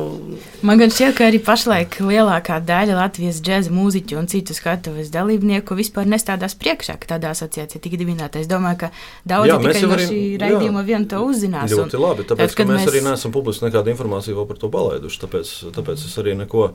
[0.66, 5.78] Man gan šķiet, ka arī pašlaik lielākā daļa Latvijas džēza mūziķu un citu skatuves dalībnieku
[5.78, 8.41] vispār nestādās priekšā, ka tādā asociācijā tika dibināta.
[8.41, 8.91] Es domāju, ka
[9.28, 11.74] daudzi jā, tikai no šī raidījuma vien to uzzinās.
[11.74, 15.22] Ļoti un, labi, tāpēc, tad, mēs, mēs arī neesam publiski nekādu informāciju par to palaiduši.
[15.24, 16.72] Tāpēc, tāpēc es arī neko,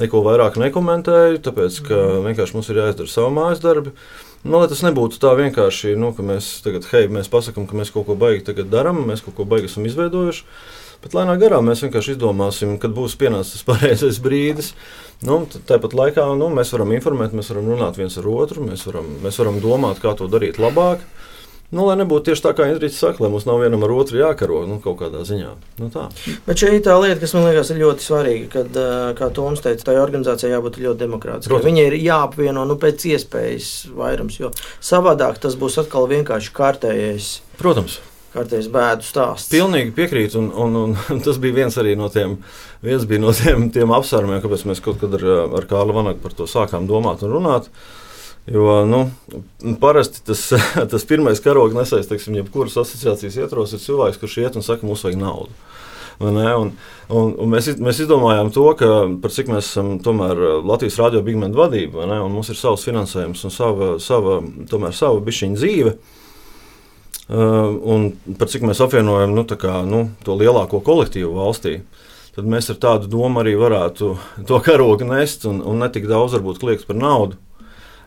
[0.00, 3.94] neko vairāk nekomentēju, tāpēc ka vienkārši mums ir jāizdara savu mājas darbu.
[4.40, 7.92] Nu, lai tas nebūtu tā vienkārši, nu, ka mēs tagad, hei, mēs pasakām, ka mēs
[7.92, 10.46] kaut ko baigi darām, mēs kaut ko baigi esam izveidojuši.
[11.00, 14.74] Bet lēnām garām mēs vienkārši izdomāsim, kad būs pienācis pareizais brīdis.
[15.24, 19.08] Nu, tāpat laikā nu, mēs varam informēt, mēs varam runāt viens ar otru, mēs varam,
[19.24, 21.04] mēs varam domāt, kā to darīt labāk.
[21.70, 24.64] Nu, lai nebūtu tieši tā, kā Indričs saka, lai mums nav vienam ar otru jākaro
[24.66, 25.50] nu, kaut kādā ziņā.
[25.78, 26.08] Nu, tā.
[26.42, 28.78] Bet šī ir tā lieta, kas man liekas ļoti svarīga, kad,
[29.20, 31.60] kā Toms teica, tai organizācijai jābūt ļoti demokrātiskai.
[31.68, 34.50] Viņai ir jāapvieno nu, pēc iespējas vairums, jo
[34.82, 37.30] savādāk tas būs atkal vienkārši kārtējais.
[37.62, 38.00] Protams.
[38.34, 39.50] Kārtējs bēdu stāsts.
[39.54, 42.36] Pilnīgi piekrītu, un, un, un tas bija viens no tiem,
[42.82, 46.50] viens no tiem, tiem apsvērumiem, kāpēc mēs kaut kad ar, ar Kārlu Vanagu par to
[46.50, 47.70] sākām domāt un runāt.
[47.70, 47.96] Uh,
[48.46, 49.10] Jo nu,
[49.80, 50.52] parasti tas,
[50.90, 55.04] tas pirmais karogs nesais, teiksim, jebkuras asociācijas ietvaros, ir cilvēks, kurš iet un saka, mums
[55.04, 55.52] vajag naudu.
[56.20, 58.88] Un, un, un mēs, mēs izdomājām to, ka
[59.22, 63.54] par cik mēs esam tomēr Latvijas radio bigmenta vadība, un mums ir savs finansējums un
[63.54, 65.94] sava, sava, tomēr sava bišķiņa dzīve.
[67.30, 68.08] Uh, un
[68.40, 71.76] par cik mēs apvienojam nu, kā, nu, to lielāko kolektīvu valstī,
[72.34, 74.10] tad mēs ar tādu domu arī varētu
[74.48, 77.38] to karogu nest un, un ne tik daudz varbūt kliegt par naudu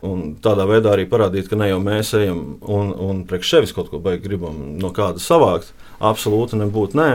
[0.04, 3.90] un tādā veidā arī parādīt, ka ne jau mēs ejam un, un priekš sevis kaut
[3.92, 5.72] ko baigi gribam no kāda savākt.
[6.04, 7.10] Absolūti nebūtu nē.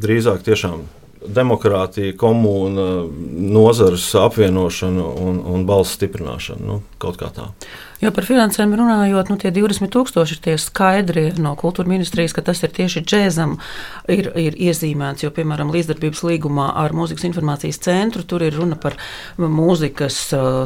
[0.00, 0.84] Drīzāk tiešām
[1.26, 2.86] demokrātija, komūna,
[3.56, 6.62] nozares apvienošana un, un balss stiprināšana.
[6.66, 7.50] Nu, kaut kā tā.
[7.96, 12.42] Jo par finansēm runājot, nu, tie 20 tūkstoši ir tie skaidri no kultūra ministrijas, ka
[12.44, 13.54] tas ir tieši džēzam
[14.12, 15.24] ir, ir iezīmēts.
[15.24, 18.98] Jo, piemēram, līdzdarbības līgumā ar Mūzikas informācijas centru tur ir runa par
[19.40, 20.18] mūzikas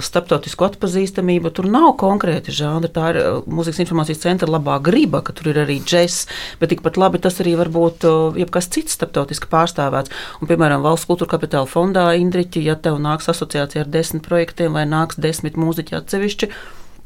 [0.03, 1.53] starptautisku atpazīstamību.
[1.55, 2.91] Tur nav konkrēti žanri.
[2.91, 6.27] Tā ir Mūzikas informācijas centra labā griba, ka tur ir arī džēzs,
[6.59, 8.09] bet tikpat labi tas arī var būt
[8.43, 10.11] jebkas cits starptautiski pārstāvēts.
[10.43, 14.89] Un, piemēram, Valsts kultūra kapitāla fondā Indriķi, ja tev nāks asociācija ar desmit projektiem vai
[14.91, 16.53] nāks desmit mūziķi atsevišķi,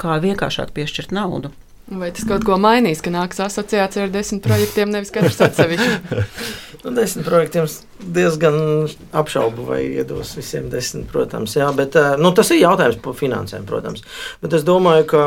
[0.01, 1.53] kā vienkāršāk piešķirt naudu.
[1.85, 6.23] Vai tas kaut ko mainīs, ka nāks asociācija ar desmit projektiem, nevis katrs atsevišķi?
[6.85, 7.69] nu, desmit projektiem
[8.17, 8.57] diezgan
[9.13, 11.59] apšaubu, vai iedos visiem desmit, protams.
[11.61, 14.01] Jā, bet, eh, nu, tas ir jautājums par finansēm, protams.
[14.41, 15.23] Bet es domāju, ka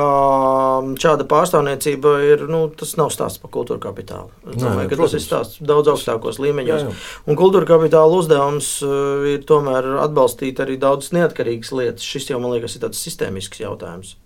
[1.05, 4.33] šāda pārstāvniecība ir, nu, tas nav stāsts par kultūra kapitālu.
[4.49, 5.13] Es domāju, Nē, ka protams.
[5.13, 6.87] tas ir stāsts daudz augstākos līmeņos.
[6.87, 7.25] Jā, jā.
[7.29, 12.13] Un kultūra kapitāla uzdevums eh, ir tomēr atbalstīt arī daudzas neatkarīgas lietas.
[12.15, 14.17] Šis jau, man liekas, ir tāds sistēmisks jautājums.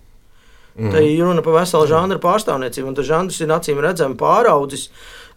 [0.76, 0.94] Mm.
[0.94, 4.90] Tā ir runa par veselu žanru pārstāvniecību, un tas žanrs ir acīm redzami pāraudzis.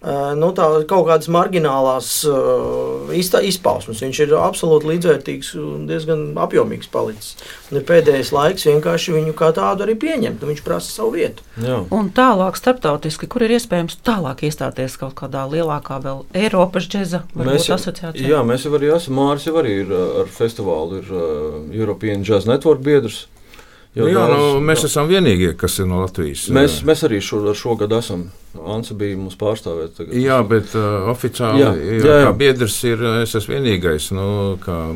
[0.04, 4.02] Uh, nu, tā kaut kādas marginālās uh, izpausmes.
[4.04, 7.38] Viņš ir absolūti līdzvērtīgs un diezgan apjomīgs palicis.
[7.70, 10.44] Un ir pēdējais laiks vienkārši viņu kā tādu arī pieņemt.
[10.44, 11.46] Viņš prasa savu vietu.
[11.56, 11.80] Jā.
[11.88, 18.28] Un tālāk, starptautiski, kur ir iespējams tālāk iestāties kaut kādā lielākā vēl Eiropas džēza asociācijā?
[18.28, 19.16] Jā, mēs jau arī esam.
[19.16, 23.24] Mārcis jau arī ir ar festivālu, ir uh, European Jazz Network biedrs.
[23.94, 24.88] Jo jā, daudz, nu, mēs jā.
[24.90, 26.48] esam vienīgie, kas ir no Latvijas.
[26.54, 28.24] Mēs, mēs arī šo, šogad esam.
[28.54, 29.94] Ansa bija mums pārstāvēt.
[29.98, 30.16] Tagad.
[30.18, 32.16] Jā, bet uh, oficiāli jā, jā, jā.
[32.26, 34.10] kā biedrs ir es esmu vienīgais.
[34.14, 34.26] Nu,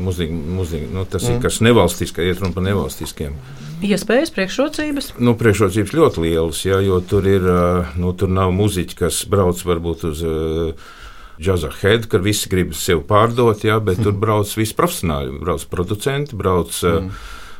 [0.03, 1.37] muzik, muzik, nu, tas mm.
[1.37, 3.39] ir kas nevalstisks, iet runa par nevalstiskiem.
[3.87, 5.13] Iespējas, priekšrocības?
[5.23, 9.63] Nu, priekšrocības ļoti lielas, jā, jo tur, ir, uh, nu, tur nav muziķi, kas brauc
[9.67, 10.23] varbūt uz.
[10.27, 10.95] Uh,
[11.39, 14.03] Džaza head, kad visi grib sevi pārdot, jā, bet mm.
[14.03, 15.37] tur brauc visi profesionāļi.
[15.39, 17.13] Brauc producenti, brauc mm.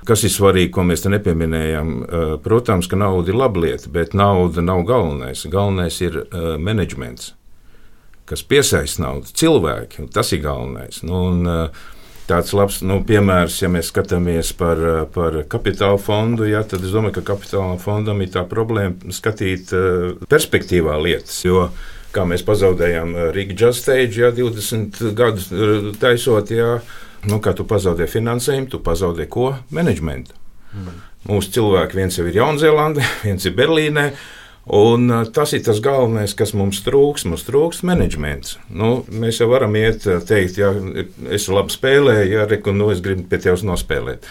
[0.07, 1.91] Kas ir svarīgi, ko mēs te nepieminējam?
[1.99, 5.45] Eh, protams, ka nauda ir laba lieta, bet nauda nav galvenais.
[5.51, 7.33] Galvenais ir uh, menedžments,
[8.29, 10.07] kas piesaista naudu, cilvēki.
[10.13, 11.03] Tas ir galvenais.
[11.03, 11.87] Nu, un, uh,
[12.29, 14.77] Tāds labs nu, piemērs, ja mēs skatāmies par,
[15.09, 19.73] par kapitāla fondu, ja, tad es domāju, ka kapitāla fondam ir tā problēma skatīt
[20.29, 21.39] perspektīvā lietas.
[21.41, 21.71] Jo,
[22.13, 25.49] kā mēs pazaudējām Rīgas jazz stage, ja 20 gadus
[25.97, 26.75] taisot, ja,
[27.27, 29.51] Nu, kā tu pazaudē finansējumu, tu pazaudē ko?
[29.75, 30.35] Menedžmentu.
[30.71, 30.99] Mm.
[31.27, 34.11] Mūsu cilvēki viens jau ir Jaunzēlandē, viens ir Berlīnē.
[34.75, 37.25] Un, uh, tas ir tas galvenais, kas mums trūks.
[37.27, 38.59] Mums trūks menedžments.
[38.69, 40.71] Nu, mēs jau varam iet, uh, teikt, ja
[41.33, 44.29] es labi spēlēju, ja reku, nu, es gribu pie tevis nospēlēt.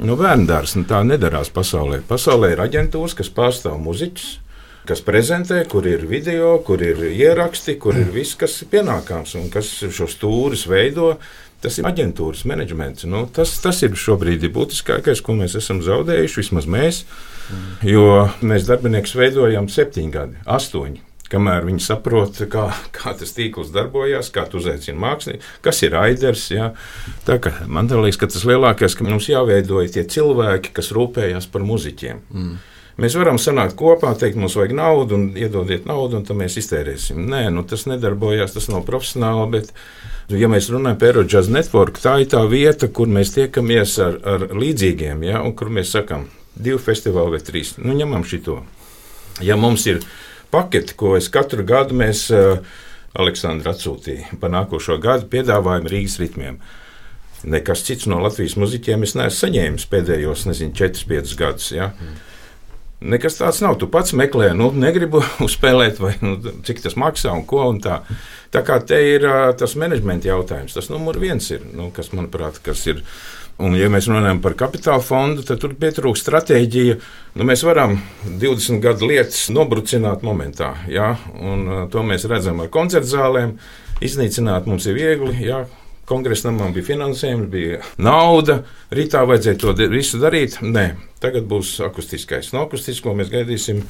[0.00, 2.00] Nu, Bērndārs nu, tā nedarās pasaulē.
[2.08, 4.30] Pasaulē ir aģentūras, kas pārstāv muzeķus,
[4.88, 9.50] kas prezentē, kur ir video, kur ir ieraksti, kur ir viss, kas ir pienākams un
[9.52, 11.14] kas šos stūrus veido.
[11.60, 13.04] Tas ir aģentūras menedžments.
[13.10, 17.04] Nu, tas, tas ir šobrīd ir būtiskākais, ko mēs esam zaudējuši, vismaz mēs.
[17.84, 21.02] Jo mēs darbiniekus veidojam septiņi gadi, astoņi.
[21.30, 26.48] Kamēr viņi saprot, kā, kā tas tīkls darbojas, kā tu uzaicini mākslinieku, kas ir raiders.
[26.50, 26.72] Ja?
[27.26, 31.66] Tā kā man liekas, ka tas lielākais, ka mums jāveido tie cilvēki, kas rūpējas par
[31.68, 32.24] muzeķiem.
[32.34, 32.58] Mm.
[33.00, 37.22] Mēs varam sanākt kopā, teikt, mums vajag naudu, un iedodiet naudu, un tad mēs iztērēsim.
[37.30, 39.46] Nē, nu, tas nedarbojas, tas nav profesionāli.
[39.54, 39.70] Bet,
[40.38, 44.46] ja mēs runājam par Eiropas Network, tā ir tā vieta, kur mēs tiekamies ar, ar
[44.54, 47.74] līdzīgiem, ja, un kur mēs sakām, divi festivāli vai trīs.
[47.80, 48.60] Nu, ņemam šo.
[49.40, 50.02] Ja mums ir
[50.52, 52.60] paketi, ko es katru gadu mēs uh,
[53.18, 56.60] Aleksandru atsūtīju par nākošo gadu, piedāvājumu Rīgas ritmiem.
[57.40, 61.70] Nekas cits no Latvijas muzeķiem es neesmu saņēmis pēdējos, nezinu, 4-5 gadus.
[61.72, 61.90] Ja?
[61.96, 62.18] Mm.
[63.00, 63.78] Nekas tāds nav.
[63.80, 66.36] Tu pats meklē, nu, negribu uzspēlēt, vai nu,
[66.66, 67.64] cik tas maksā un ko.
[67.72, 68.02] Un tā.
[68.52, 69.24] tā kā te ir
[69.58, 73.04] tas menedžmenta jautājums, tas numur viens ir, nu, kas manuprāt, kas ir.
[73.60, 76.94] Un, ja mēs runājam par kapitāla fondu, tad tur pietrūkst stratēģija.
[77.36, 77.98] Nu, mēs varam
[78.40, 80.70] 20 gadu lietas nobrucināt momentā.
[80.88, 81.10] Ja?
[81.36, 83.58] Un, to mēs redzam ar koncertu zālēm.
[84.00, 85.34] Iznīcināt mums ir viegli.
[85.44, 85.66] Ja?
[86.10, 88.60] Kongresa namam bija finansējums, bija nauda.
[88.94, 90.58] Rītā vajadzēja to visu darīt.
[90.64, 90.88] Nē,
[91.22, 92.50] tagad būs akustiskais.
[92.54, 93.84] No akustisko mēs gaidīsim.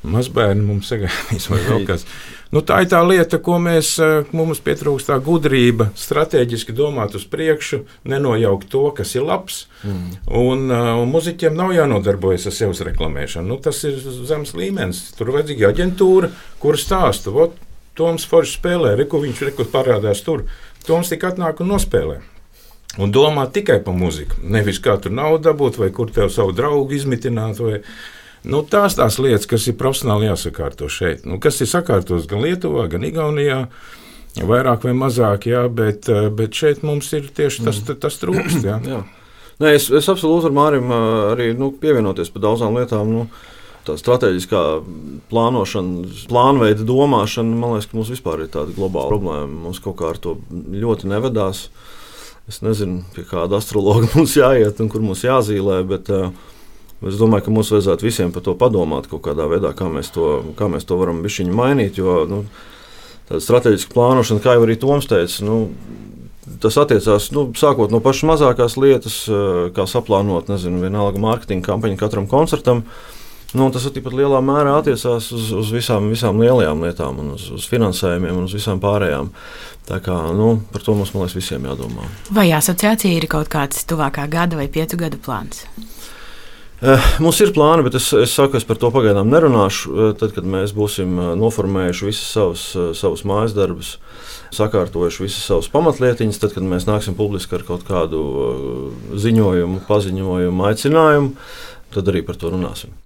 [0.00, 2.06] Mazbērni mums sagaidīs, vai vēl kas.
[2.54, 7.26] Nu, tā ir tā lieta, ko mēs, eh, mums pietrūkst tā gudrība, strateģiski domāt uz
[7.28, 9.66] priekšu, nenojaukt to, kas ir labs.
[9.84, 10.14] Mm.
[10.40, 13.52] Un, uh, un muzeķiem nav jānodarbojas ar sevis reklamēšanu.
[13.52, 15.10] Nu, tas ir zemes līmenis.
[15.20, 16.32] Tur vajadzīga aģentūra,
[16.64, 17.60] kur stāsta, vot,
[18.00, 20.46] Toms Foršs spēlē, reku viņš reku parādās tur.
[20.86, 22.20] Toms tik atnāk un nospēlē.
[22.98, 24.40] Un domā tikai par muziku.
[24.42, 27.60] Nevis kā tur naudu dabūt, vai kur tev savu draugu izmitināt.
[27.62, 27.82] Vai,
[28.40, 32.86] Nu, tās tās lietas, kas ir profesionāli jāsakārto šeit, nu, kas ir sakārtotas gan Lietuvā,
[32.88, 33.58] gan Igaunijā,
[34.48, 37.98] vairāk vai mazāk, jā, bet, eh, bet šeit mums ir tieši tas, mm.
[38.00, 38.64] tas trūkst.
[38.64, 38.78] Jā.
[38.94, 39.02] jā.
[39.60, 43.12] Nē, es, es absolūti ar Mārim eh, arī nu, pievienoties par daudzām lietām.
[43.12, 43.26] Nu,
[43.90, 44.62] tā strateģiskā
[45.30, 49.64] plānošana, plānveida domāšana, man liekas, ka mums vispār ir tāda globāla problēma.
[49.66, 51.68] Mums kaut kā ar to ļoti nevedās.
[52.50, 56.32] Es nezinu, pie kāda astrologa mums jāiet un kur mums jāzīmē, bet uh,
[57.06, 60.32] es domāju, ka mums vajadzētu visiem par to padomāt kaut kādā veidā, kā mēs to,
[60.58, 62.00] kā mēs to varam mainīt.
[62.00, 62.44] Jo nu,
[63.30, 65.60] tāda strateģiska plānošana, kā jau arī Toms teica, nu,
[66.60, 72.00] tas attiecās nu, sākot no pašas mazākās lietas, uh, kā saplānot, nezinu, vienalga mārketinga kampaņu
[72.00, 72.82] katram koncertam.
[72.82, 73.19] Uh,
[73.50, 78.38] Nu, tas tikpat lielā mērā attiecās uz, uz visām, visām lielajām lietām, uz, uz finansējumiem
[78.38, 79.32] un uz visām pārējām.
[79.88, 82.06] Tā kā, nu, par to mums liekas, visiem jādomā.
[82.30, 85.64] Vai asociācija ir kaut kāds tuvākā gada vai piecu gadu plāns?
[86.80, 89.90] Eh, mums ir plāni, bet es, es saku, es par to pagaidām nerunāšu.
[89.90, 92.62] Eh, tad, kad mēs būsim eh, noformējuši visas savas,
[92.96, 93.90] savas mājas darbus,
[94.56, 98.22] sakārtojuši visas savas pamatlietiņas, tad, kad mēs nāksim publiski ar kaut kādu
[99.12, 101.36] ziņojumu, paziņojumu, aicinājumu,
[101.92, 102.96] tad arī par to runāsim.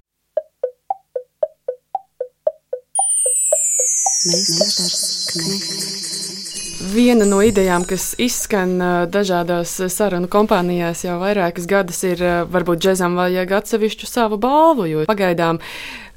[6.95, 8.77] Viena no idejām, kas izskan
[9.13, 15.61] dažādās sarunu kompānijās jau vairākas gadus, ir varbūt džekam vajag atsevišķu savu balvu, jo pagaidām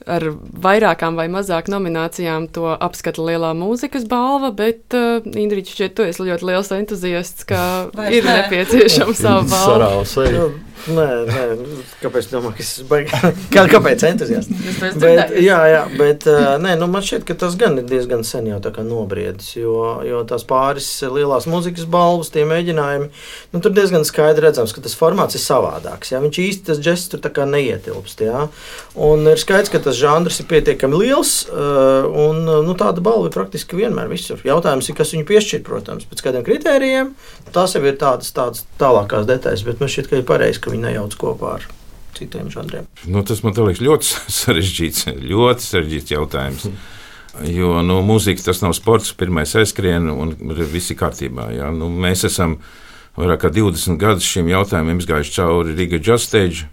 [0.07, 0.25] ar
[0.65, 6.29] vairākām vai mazāk nominācijām to apskata lielā mūzikas balva, bet uh, Indričs, šķiet, tu esi
[6.29, 7.61] ļoti liels entuziasts, ka
[7.97, 8.39] Vairs ir nē.
[8.43, 10.49] nepieciešama sava balva.
[10.89, 11.43] Nē, nē,
[11.99, 13.11] kāpēc domā, ka es baigi?
[13.55, 14.53] Kā, kāpēc entuziasts?
[15.03, 16.25] bet, jā, jā, bet
[16.63, 19.75] nē, nu man šķiet, ka tas gan ir diezgan sen jau tā kā nobriedis, jo,
[20.07, 23.11] jo tās pāris lielās mūzikas balvas, tie mēģinājumi,
[23.55, 27.13] nu tur diezgan skaidri redzams, ka tas formāts ir savādāks, jā, viņš īsti tas džests
[27.13, 28.47] tur tā kā neietilpst, jā,
[29.09, 33.79] un ir skaidrs, ka tas žanrs ir pietiekami liels, un nu, tāda balva ir praktiski
[33.81, 34.43] vienmēr visur.
[34.45, 37.15] Jautājums ir, kas viņu piešķir, protams, pēc kādiem kritērijiem,
[37.57, 40.85] tās jau ir tādas, tādas tālākās detaļas, bet man šķiet, ka ir pareizi, ka viņi
[40.91, 41.69] nejauc kopā ar
[42.19, 42.89] citiem žanriem.
[43.09, 44.13] Nu, tas man liekas ļoti
[44.43, 46.69] sarežģīts, ļoti sarežģīts jautājums.
[47.47, 50.35] Jo nu, mūzika tas nav sports, pirmais aizskrien un
[50.73, 51.53] viss ir kārtībā.
[51.55, 51.69] Ja?
[51.71, 52.59] Nu, mēs esam
[53.19, 56.67] vairāk kā 20 gadus šim jautājumam izgājuši cauri Riga Just Stage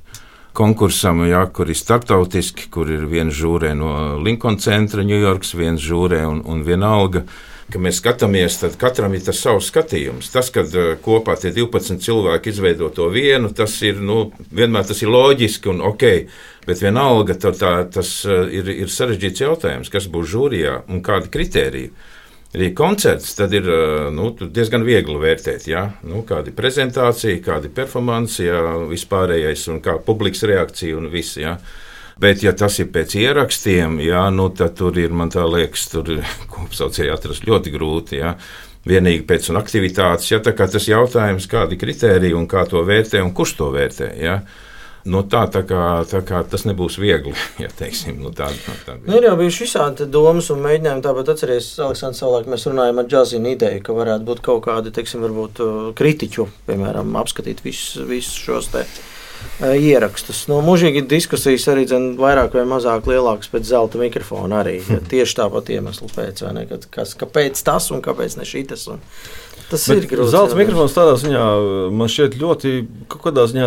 [0.55, 3.91] konkursam, ja, kur ir starptautiski, kur ir viena žūrē no
[4.23, 7.25] Lincoln centra, Ņujorkas, viena žūrē un, un viena alga
[7.65, 10.27] Kad mēs skatāmies, tad katram ir tas savs skatījums.
[10.29, 15.01] Tas, kad uh, kopā tie 12 cilvēki izveido to vienu, tas ir nu, vienmēr tas
[15.01, 16.05] ir loģiski un ok.
[16.67, 21.33] Bet vienalga tā, tā, tas uh, ir, ir sarežģīts jautājums, kas būs žūrijā un kādi
[21.33, 21.89] kriteriji.
[22.55, 23.65] Arī koncerts tad ir
[24.15, 25.89] nu, diezgan viegli vērtēt, ja?
[26.07, 28.61] nu, kāda ir prezentācija, kāda ir performance, ja?
[28.87, 31.35] vispārējais un kā publikas reakcija un viss.
[31.41, 31.57] Ja?
[32.21, 36.13] Bet, ja tas ir pēc ierakstiem, jā, nu, tad tur ir, man liekas, tur
[36.53, 38.21] kopsaucēji atrast ļoti grūti.
[38.21, 38.37] Jā.
[38.87, 43.55] Vienīgi pēc aktivitātes, ja tas jautājums, kādi ir kriteriji un kā to vērtē un kurš
[43.59, 44.11] to vērtē.
[44.21, 44.39] Ja.
[45.05, 47.35] Nu, tā, tā, kā, tā kā tas nebūs viegli.
[47.61, 51.03] Ja teiksim, nu, tā, tā, tā nu, ir jau bijuši visādi domas un mēģinājumi.
[51.05, 55.23] Tāpat atcerieties, Aleksandrs, savulaik mēs runājām ar džazinu ideju, ka varētu būt kaut kādi, teiksim,
[55.25, 58.85] varbūt uh, kritiķu, piemēram, apskatīt visus, visus šos te
[59.61, 60.45] ierakstus.
[60.49, 64.61] Nu, mūžīgi diskusijas arī dzen, vairāk vai mazāk lielākas pēc zelta mikrofona.
[64.63, 68.87] Arī ja, tieši tāpat iemeslu pēc, ne, kas, kāpēc tas un kāpēc ne šis.
[69.69, 70.29] Tas Bet ir grūti.
[70.33, 71.45] Zelta mikrofons tādā ziņā
[71.95, 72.75] man šķiet ļoti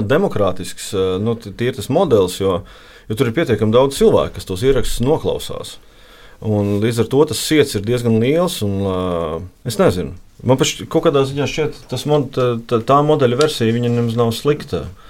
[0.07, 0.93] demokrātisks.
[1.23, 2.61] Nu, tie ir tas modelis, jo,
[3.11, 5.77] jo tur ir pietiekami daudz cilvēku, kas tos ierakstus noklausās.
[6.39, 8.61] Un līdz ar to tas sirds ir diezgan liels.
[8.63, 10.15] Un, uh, es nezinu,
[10.47, 14.85] man pašai kaut kādā ziņā šķiet, tas mod, tā, tā modeļa versija nemaz nav slikta.
[14.87, 15.08] Uh,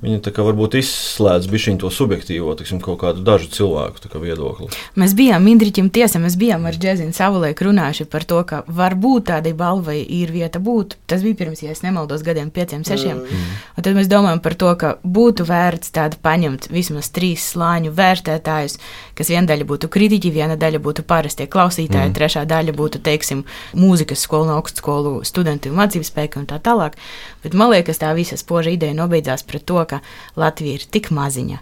[0.00, 1.48] Viņa tā kā varbūt izslēdz
[1.80, 4.68] to subjektīvo, tiksim, kaut kādu dažu cilvēku viedokli.
[4.96, 9.52] Mēs bijām Indriķim tiesa, mēs bijām ar Džezinu savulaik runājuši par to, ka varbūt tādai
[9.56, 10.96] balvai ir vieta būt.
[11.06, 13.20] Tas bija pirms, ja es nemaldos, gadiem pieciem, sešiem.
[13.20, 13.50] Mm.
[13.76, 18.78] Un tad mēs domājam par to, ka būtu vērts tādu paņemt vismaz trīs slāņu vērtētājus,
[19.18, 22.16] kas viena daļa būtu kritiķi, viena daļa būtu parastie klausītāji, mm.
[22.16, 23.44] trešā daļa būtu, teiksim,
[23.76, 26.96] mūzikas skolu un augstskolu studenti un mācību spēki un tā tālāk.
[27.44, 30.00] Bet man liekas, tā visa spoža ideja nobeidzās pret to, ka
[30.40, 31.58] Latvija ir tik maziņa,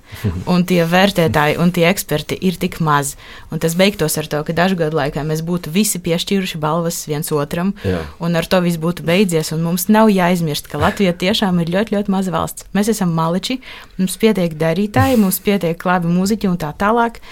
[0.50, 3.18] un tie vērtētāji un tie eksperti ir tik mazi.
[3.52, 7.32] Un tas beigtos ar to, ka dažu gadu laikā mēs būtu visi piešķīruši balvas viens
[7.32, 8.02] otram, Jā.
[8.20, 9.52] un ar to viss būtu beidzies.
[9.58, 12.68] Mums nav jāaizmirst, ka Latvija tiešām ir ļoti, ļoti maza valsts.
[12.76, 13.60] Mēs esam maliči,
[13.98, 17.22] mums pietiek darītāji, mums pietiek labi mūziķi un tā tālāk.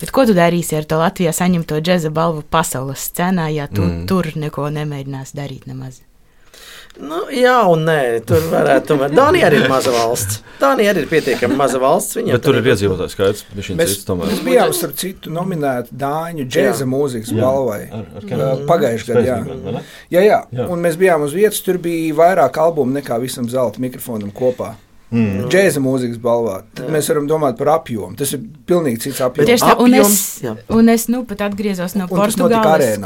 [0.00, 4.02] Bet ko tu darīsi ar to Latvijā saņemto džēza balvu pasaules scenā, ja tu mm.
[4.10, 6.02] tur neko nemēģinās darīt nemaz?
[7.02, 9.14] Nu, jā, un nē, tur varētu tomēr.
[9.14, 10.38] Dānija arī ir maza valsts.
[10.60, 12.20] Dānija arī ir pietiekami maza valsts.
[12.20, 13.42] Viņam tur ir iedzīvotāju skaits.
[13.50, 17.80] Mēs, cits, mēs bijām starp citu nominēti Dāņu džēza mūzikas balvai.
[18.70, 19.26] Pagājušajā gadā.
[19.26, 19.82] Jā.
[20.14, 20.40] Jā, jā.
[20.54, 21.58] jā, un mēs bijām uz vietas.
[21.66, 24.76] Tur bija vairāk albumu nekā visam zelta mikrofonam kopā.
[25.14, 25.48] Mm.
[25.50, 26.60] Džēza mūzikas balvā.
[26.74, 26.94] Tad jā.
[26.94, 28.14] mēs varam domāt par apjomu.
[28.18, 29.66] Tas ir pilnīgi cits apjoms.
[29.66, 30.18] Tā, un, es,
[30.78, 33.02] un es nu pat atgriezos no Portugāles.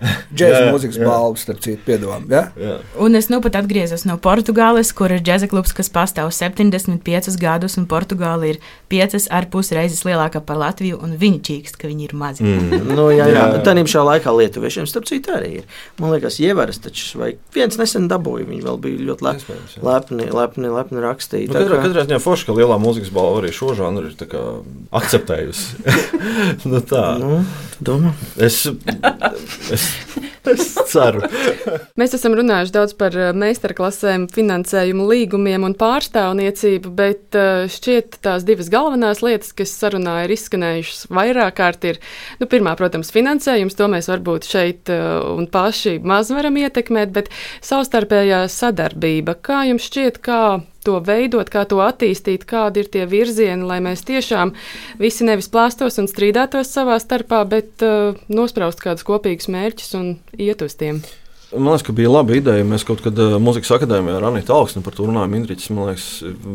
[0.36, 2.30] Džēzus mūzikas balvas, starp citu, piedāvājumi.
[2.32, 2.42] Ja?
[2.56, 2.76] Jā.
[3.02, 7.76] Un es nu pat atgriezos no Portugāles, kur ir džēza klubs, kas pastāv 75 gadus,
[7.80, 8.60] un Portugāla ir
[8.92, 12.46] 5,5 reizes lielāka par Latviju, un viņi čīkst, ka viņi ir mazi.
[12.46, 12.84] Mm.
[12.96, 13.44] nu, jā, jā.
[13.52, 13.62] jā.
[13.66, 15.68] Tā pašā laikā lietuviešiem, starp citu, arī ir.
[16.00, 20.30] Man liekas, ievaras taču, vai viens nesen dabūja, viņi vēl bija ļoti le, Iespējams, lepni,
[20.34, 21.50] lepni, lepni rakstīti.
[21.52, 24.16] Nu, katrā, katrā ziņā forši, ka lielā mūzikas balva arī šo žanru ir
[25.00, 25.84] akceptējusi.
[26.70, 27.04] nu, tā.
[27.20, 27.42] Nu,
[27.84, 28.14] domā.
[28.40, 28.62] Es,
[29.72, 29.89] es
[30.50, 31.20] Es ceru.
[32.00, 38.46] Mēs esam runājuši daudz par eh, meistarklasēm, finansējumu līgumiem un pārstāvniecību, bet eh, šķiet tās
[38.48, 42.00] divas galvenās lietas, kas sarunā ir izskanējušas vairāk kārt, ir,
[42.40, 47.30] nu, pirmā, protams, finansējums, to mēs varbūt šeit eh, un paši maz varam ietekmēt, bet
[47.60, 49.36] savstarpējā sadarbība.
[49.44, 50.42] Kā jums šķiet, kā
[50.86, 54.54] to veidot, kā to attīstīt, kādi ir tie virzieni, lai mēs tiešām
[55.00, 60.64] visi nevis plāstos un strīdētos savā starpā, bet uh, nospraust kādus kopīgus mērķus un iet
[60.66, 61.02] uz tiem.
[61.50, 62.66] Man liekas, ka bija laba ideja.
[62.66, 65.34] Mēs kaut kad uh, Mūzikas akadēmijā ar Anītu Alksni par to runājām.
[65.40, 66.06] Indriķis, man liekas,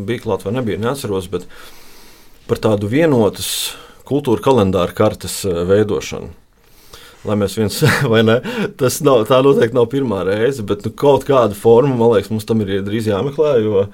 [0.07, 1.49] bija klāt vai nebija, neatceros, bet
[2.47, 3.49] par tādu vienotas
[4.07, 6.31] kultūra kalendāra kartes uh, veidošanu
[7.27, 8.39] lai mēs viens vai ne.
[8.79, 12.47] Tas nav, tā noteikti nav pirmā reize, bet nu, kaut kāda forma, man liekas, mums
[12.47, 13.57] tam ir drīz jāmeklē.
[13.63, 13.87] Jo,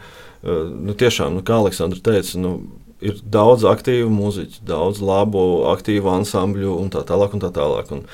[0.43, 2.57] nu, tiešām, nu, kā Aleksandra teica, nu,
[3.01, 5.41] ir daudz aktīvu mūziķu, daudz labu,
[5.73, 7.33] aktīvu ansambļu un tā tālāk.
[7.35, 7.91] Un tā tālāk.
[7.95, 8.05] Un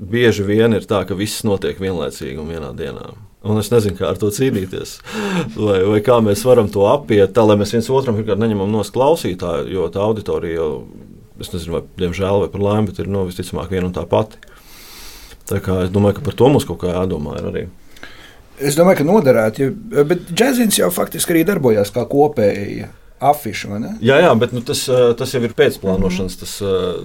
[0.00, 3.10] bieži vien ir tā, ka viss notiek vienlaicīgi un vienā dienā.
[3.40, 4.98] Un es nezinu, kā ar to cīnīties.
[5.56, 9.70] Vai, vai kā mēs varam to apiet, tā lai mēs viens otram neņemam no klausītāju,
[9.72, 10.70] jo tā auditorija jau,
[11.40, 14.36] es nezinu, vai diemžēl vai par laimi, bet ir no, visticamāk viena un tā pati.
[15.50, 17.66] Tā kā es domāju, ka par to mums kaut kā jādomā arī.
[18.60, 22.90] Es domāju, ka noderētu, jo, bet džēzins jau faktiski arī darbojās kā kopēja
[23.20, 23.70] afišu.
[24.04, 24.82] Jā, jā, bet nu, tas,
[25.18, 26.36] tas jau ir pēcplānošanas.
[26.40, 26.52] Tas,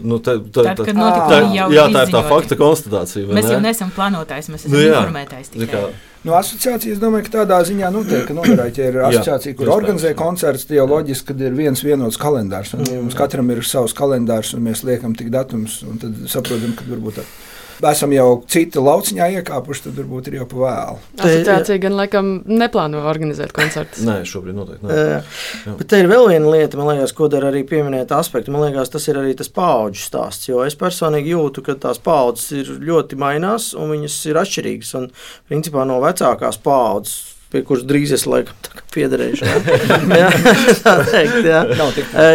[0.04, 3.28] nu, tā, tā, Tad, tā, tā, jā, jā, tā ir tā fakta konstatācija.
[3.36, 6.04] Mēs jau neesam plānotājs, mēs esam nu, jā, informētājs.
[6.26, 8.82] No asociācijas domāju, ka tādā ziņā noteikti noderētu.
[8.82, 12.74] Ja ir asociācija, kur organizē koncerts, tad jau loģiski, ka ir viens vienots kalendārs.
[12.76, 16.88] Un, ja mums katram ir savs kalendārs, un mēs liekam tik datums, tad saprotam, ka
[16.90, 17.22] varbūt.
[17.22, 17.28] Tā
[17.92, 21.02] esam jau citu lauciņā iekāpuši, tad varbūt ir jau pa vēlu.
[21.20, 24.06] Asociācija gan laikam neplāno organizēt koncertus.
[24.08, 24.88] Nē, šobrīd noteikti.
[24.90, 25.20] Nē.
[25.20, 28.54] Uh, bet te ir vēl viena lieta, man liekas, ko dara arī pieminēt aspektu.
[28.56, 32.52] Man liekas, tas ir arī tas paudžu stāsts, jo es personīgi jūtu, ka tās paudzes
[32.56, 34.98] ir ļoti mainās un viņas ir atšķirīgas.
[35.00, 35.10] Un,
[35.52, 39.48] principā, no vecākās paudzes pie kuras drīz es laikam piederēšu.
[40.22, 40.30] jā,
[40.84, 41.62] tā teikt, jā.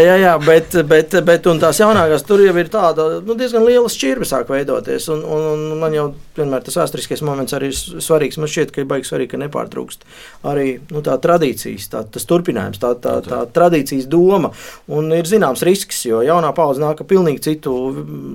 [0.01, 4.29] jā, jā, bet, bet, bet tās jaunākās tur jau ir tāda nu, diezgan liela šķirba
[4.29, 5.09] sāk veidoties.
[5.13, 6.07] Un, un, un man jau
[6.37, 8.41] vienmēr tas vēsturiskais moments arī ir svarīgs.
[8.41, 10.07] Man šķiet, ka ir baigi svarīgi, ka nepārtrūkst
[10.51, 14.53] arī nu, tā tradīcijas, tā, tas turpinājums, tā, tā, tā tradīcijas doma.
[14.93, 17.77] Un ir zināms risks, jo jaunā paudze nāk ar pilnīgi citu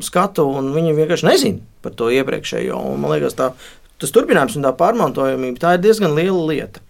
[0.05, 2.77] skatu, un viņi vienkārši nezina par to iepriekšējo.
[2.93, 3.53] Un, man liekas, tā
[4.01, 6.83] tas turpinājums un tā pārmantojamība, tā ir diezgan liela lieta.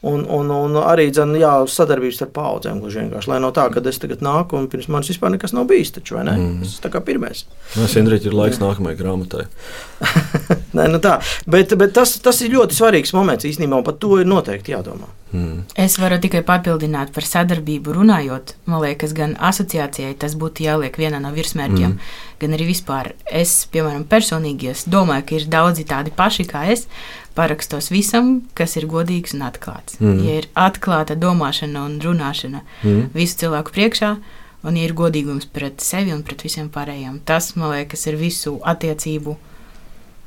[0.00, 2.78] Un, un, un arī dzen, jā, sadarbības ar paudzēm.
[3.28, 5.92] Lai no tā, ka es tagad nāku un pirms manis vispār nekas nav bijis.
[5.92, 6.38] Taču, ne?
[6.38, 6.62] mm.
[6.64, 7.42] Tas ir pirmais.
[7.76, 9.44] Mēs Indriķi ir laiks nākamajai grāmatai.
[10.78, 14.16] Nē, nu tā, bet, bet tas, tas ir ļoti svarīgs moments īstenībā, un par to
[14.22, 15.10] ir noteikti jādomā.
[15.32, 15.62] Mm.
[15.78, 18.54] Es varu tikai papildināt par sadarbību runājot.
[18.70, 22.16] Man liekas, gan asociācijai tas būtu jāliek vienā no virsmērķiem, mm.
[22.42, 23.12] gan arī vispār.
[23.26, 26.86] Es, piemēram, personīgi es domāju, ka ir daudzi tādi paši kā es.
[27.38, 30.00] Parakstos visam, kas ir godīgs un atklāts.
[30.02, 30.18] Mm.
[30.26, 33.12] Ja ir atklāta domāšana un runāšana mm.
[33.14, 34.16] visu cilvēku priekšā,
[34.66, 38.58] un ja ir godīgums pret sevi un pret visiem pārējiem, tas, man liekas, ir visu
[38.66, 39.38] attiecību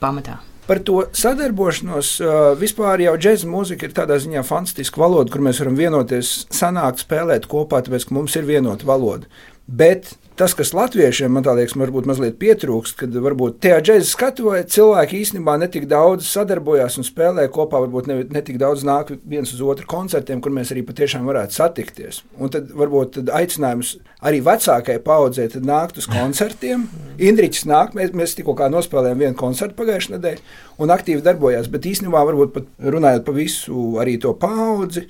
[0.01, 0.39] pamatā.
[0.63, 2.15] Par to sadarbošanos
[2.59, 7.49] vispār jau džēzus mūzika ir tādā ziņā fantastiska valoda, kur mēs varam vienoties, sanākt, spēlēt
[7.51, 9.27] kopā, tāpēc ka mums ir vienota valoda.
[9.67, 15.19] Bet tas, kas latviešiem, man liekas, varbūt mazliet pietrūkst, kad varbūt tajā džēzus skatuvē cilvēki
[15.23, 19.87] īstenībā netik daudz sadarbojās un spēlē kopā, varbūt ne, netik daudz nāk viens uz otru
[19.89, 22.23] koncertiem, kur mēs arī patiešām varētu satikties.
[22.39, 26.87] Un tad varbūt tad aicinājums arī vecākai paudzei nākt uz koncertiem.
[27.21, 32.23] Indričs nāk, mēs, mēs tikko nospēlējām vienu koncertu pagājušajā nedēļā un aktīvi darbojās, bet īstenībā
[32.25, 35.05] varbūt pat runājot par visu arī to paudzi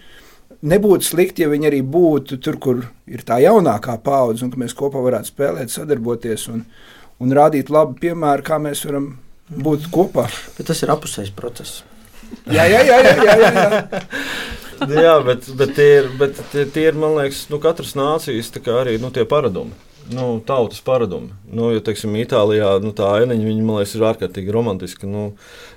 [0.63, 4.75] nebūtu slikti, ja viņi arī būtu tur, kur ir tā jaunākā paudze, un ka mēs
[4.77, 6.65] kopā varētu spēlēt, sadarboties un,
[7.23, 9.13] un rādīt labu piemēru, kā mēs varam
[9.53, 10.27] būt kopā.
[10.57, 11.83] Bet tas ir apusējs process.
[12.47, 12.99] jā, jā, jā.
[13.03, 13.81] jā, jā, jā.
[15.03, 18.97] jā bet, bet, tie ir, bet tie, tie ir, man liekas, nu, katras nācijas arī
[19.01, 19.75] nu, tie paradumi
[20.11, 21.29] nu, tautas paradumi.
[21.47, 25.09] Nu, jo, teiksim, Itālijā nu, tā ainiņa, viņa, man liekas, ir ārkārtīgi romantiska.
[25.09, 25.25] Nu,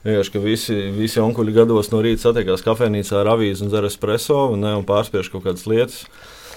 [0.07, 4.49] vienkārši, ka visi, visi onkuļi gados no rīta satiekās kafejnīcā ar avīzi un dzer espreso
[4.55, 6.07] un, ne, un pārspiež kaut kādas lietas.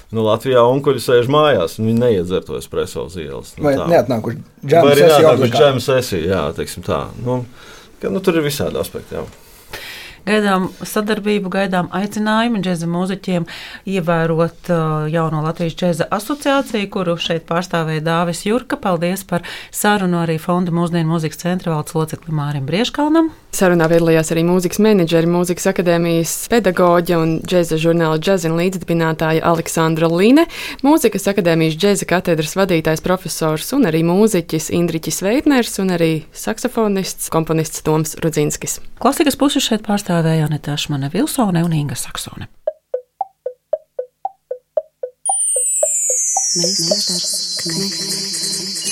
[0.10, 3.54] Nu, Latvijā onkuļi sēž mājās, viņi neiedzer to espreso uz ielas.
[3.60, 6.32] Nu, Vai neatnākuši džēmu sesiju?
[6.32, 7.04] Jā, teiksim tā.
[7.22, 7.44] Nu,
[8.02, 9.20] ka, nu, tur ir visādi aspekti.
[9.20, 9.28] Jā.
[10.28, 13.48] Gaidām sadarbību, gaidām aicinājumu džēza mūziķiem
[13.90, 18.80] ievērot uh, jauno Latvijas džēza asociāciju, kuru šeit pārstāvēja Dāvis Jurka.
[18.80, 23.32] Paldies par sarunu arī Fonda mūsdienu mūzikas centra valdes loceklim Mārim Brieškalnam.
[23.56, 30.46] Sarunā piedalījās arī mūzikas menedžeri, mūzikas akadēmijas pedagoģe un džēza žurnāla džēzina līdzdibinātāja Aleksandra Line,
[30.86, 37.82] mūzikas akadēmijas džēza katedras vadītājs profesors un arī mūziķis Indriķis Veitners un arī saksofonists, komponists
[37.86, 38.80] Toms Rudzinskis.
[39.02, 42.48] Klasikas puses šeit pārstāvēja Anita Šmane Vilsone un Inga Saksone.
[46.56, 48.89] Meistars Knechts.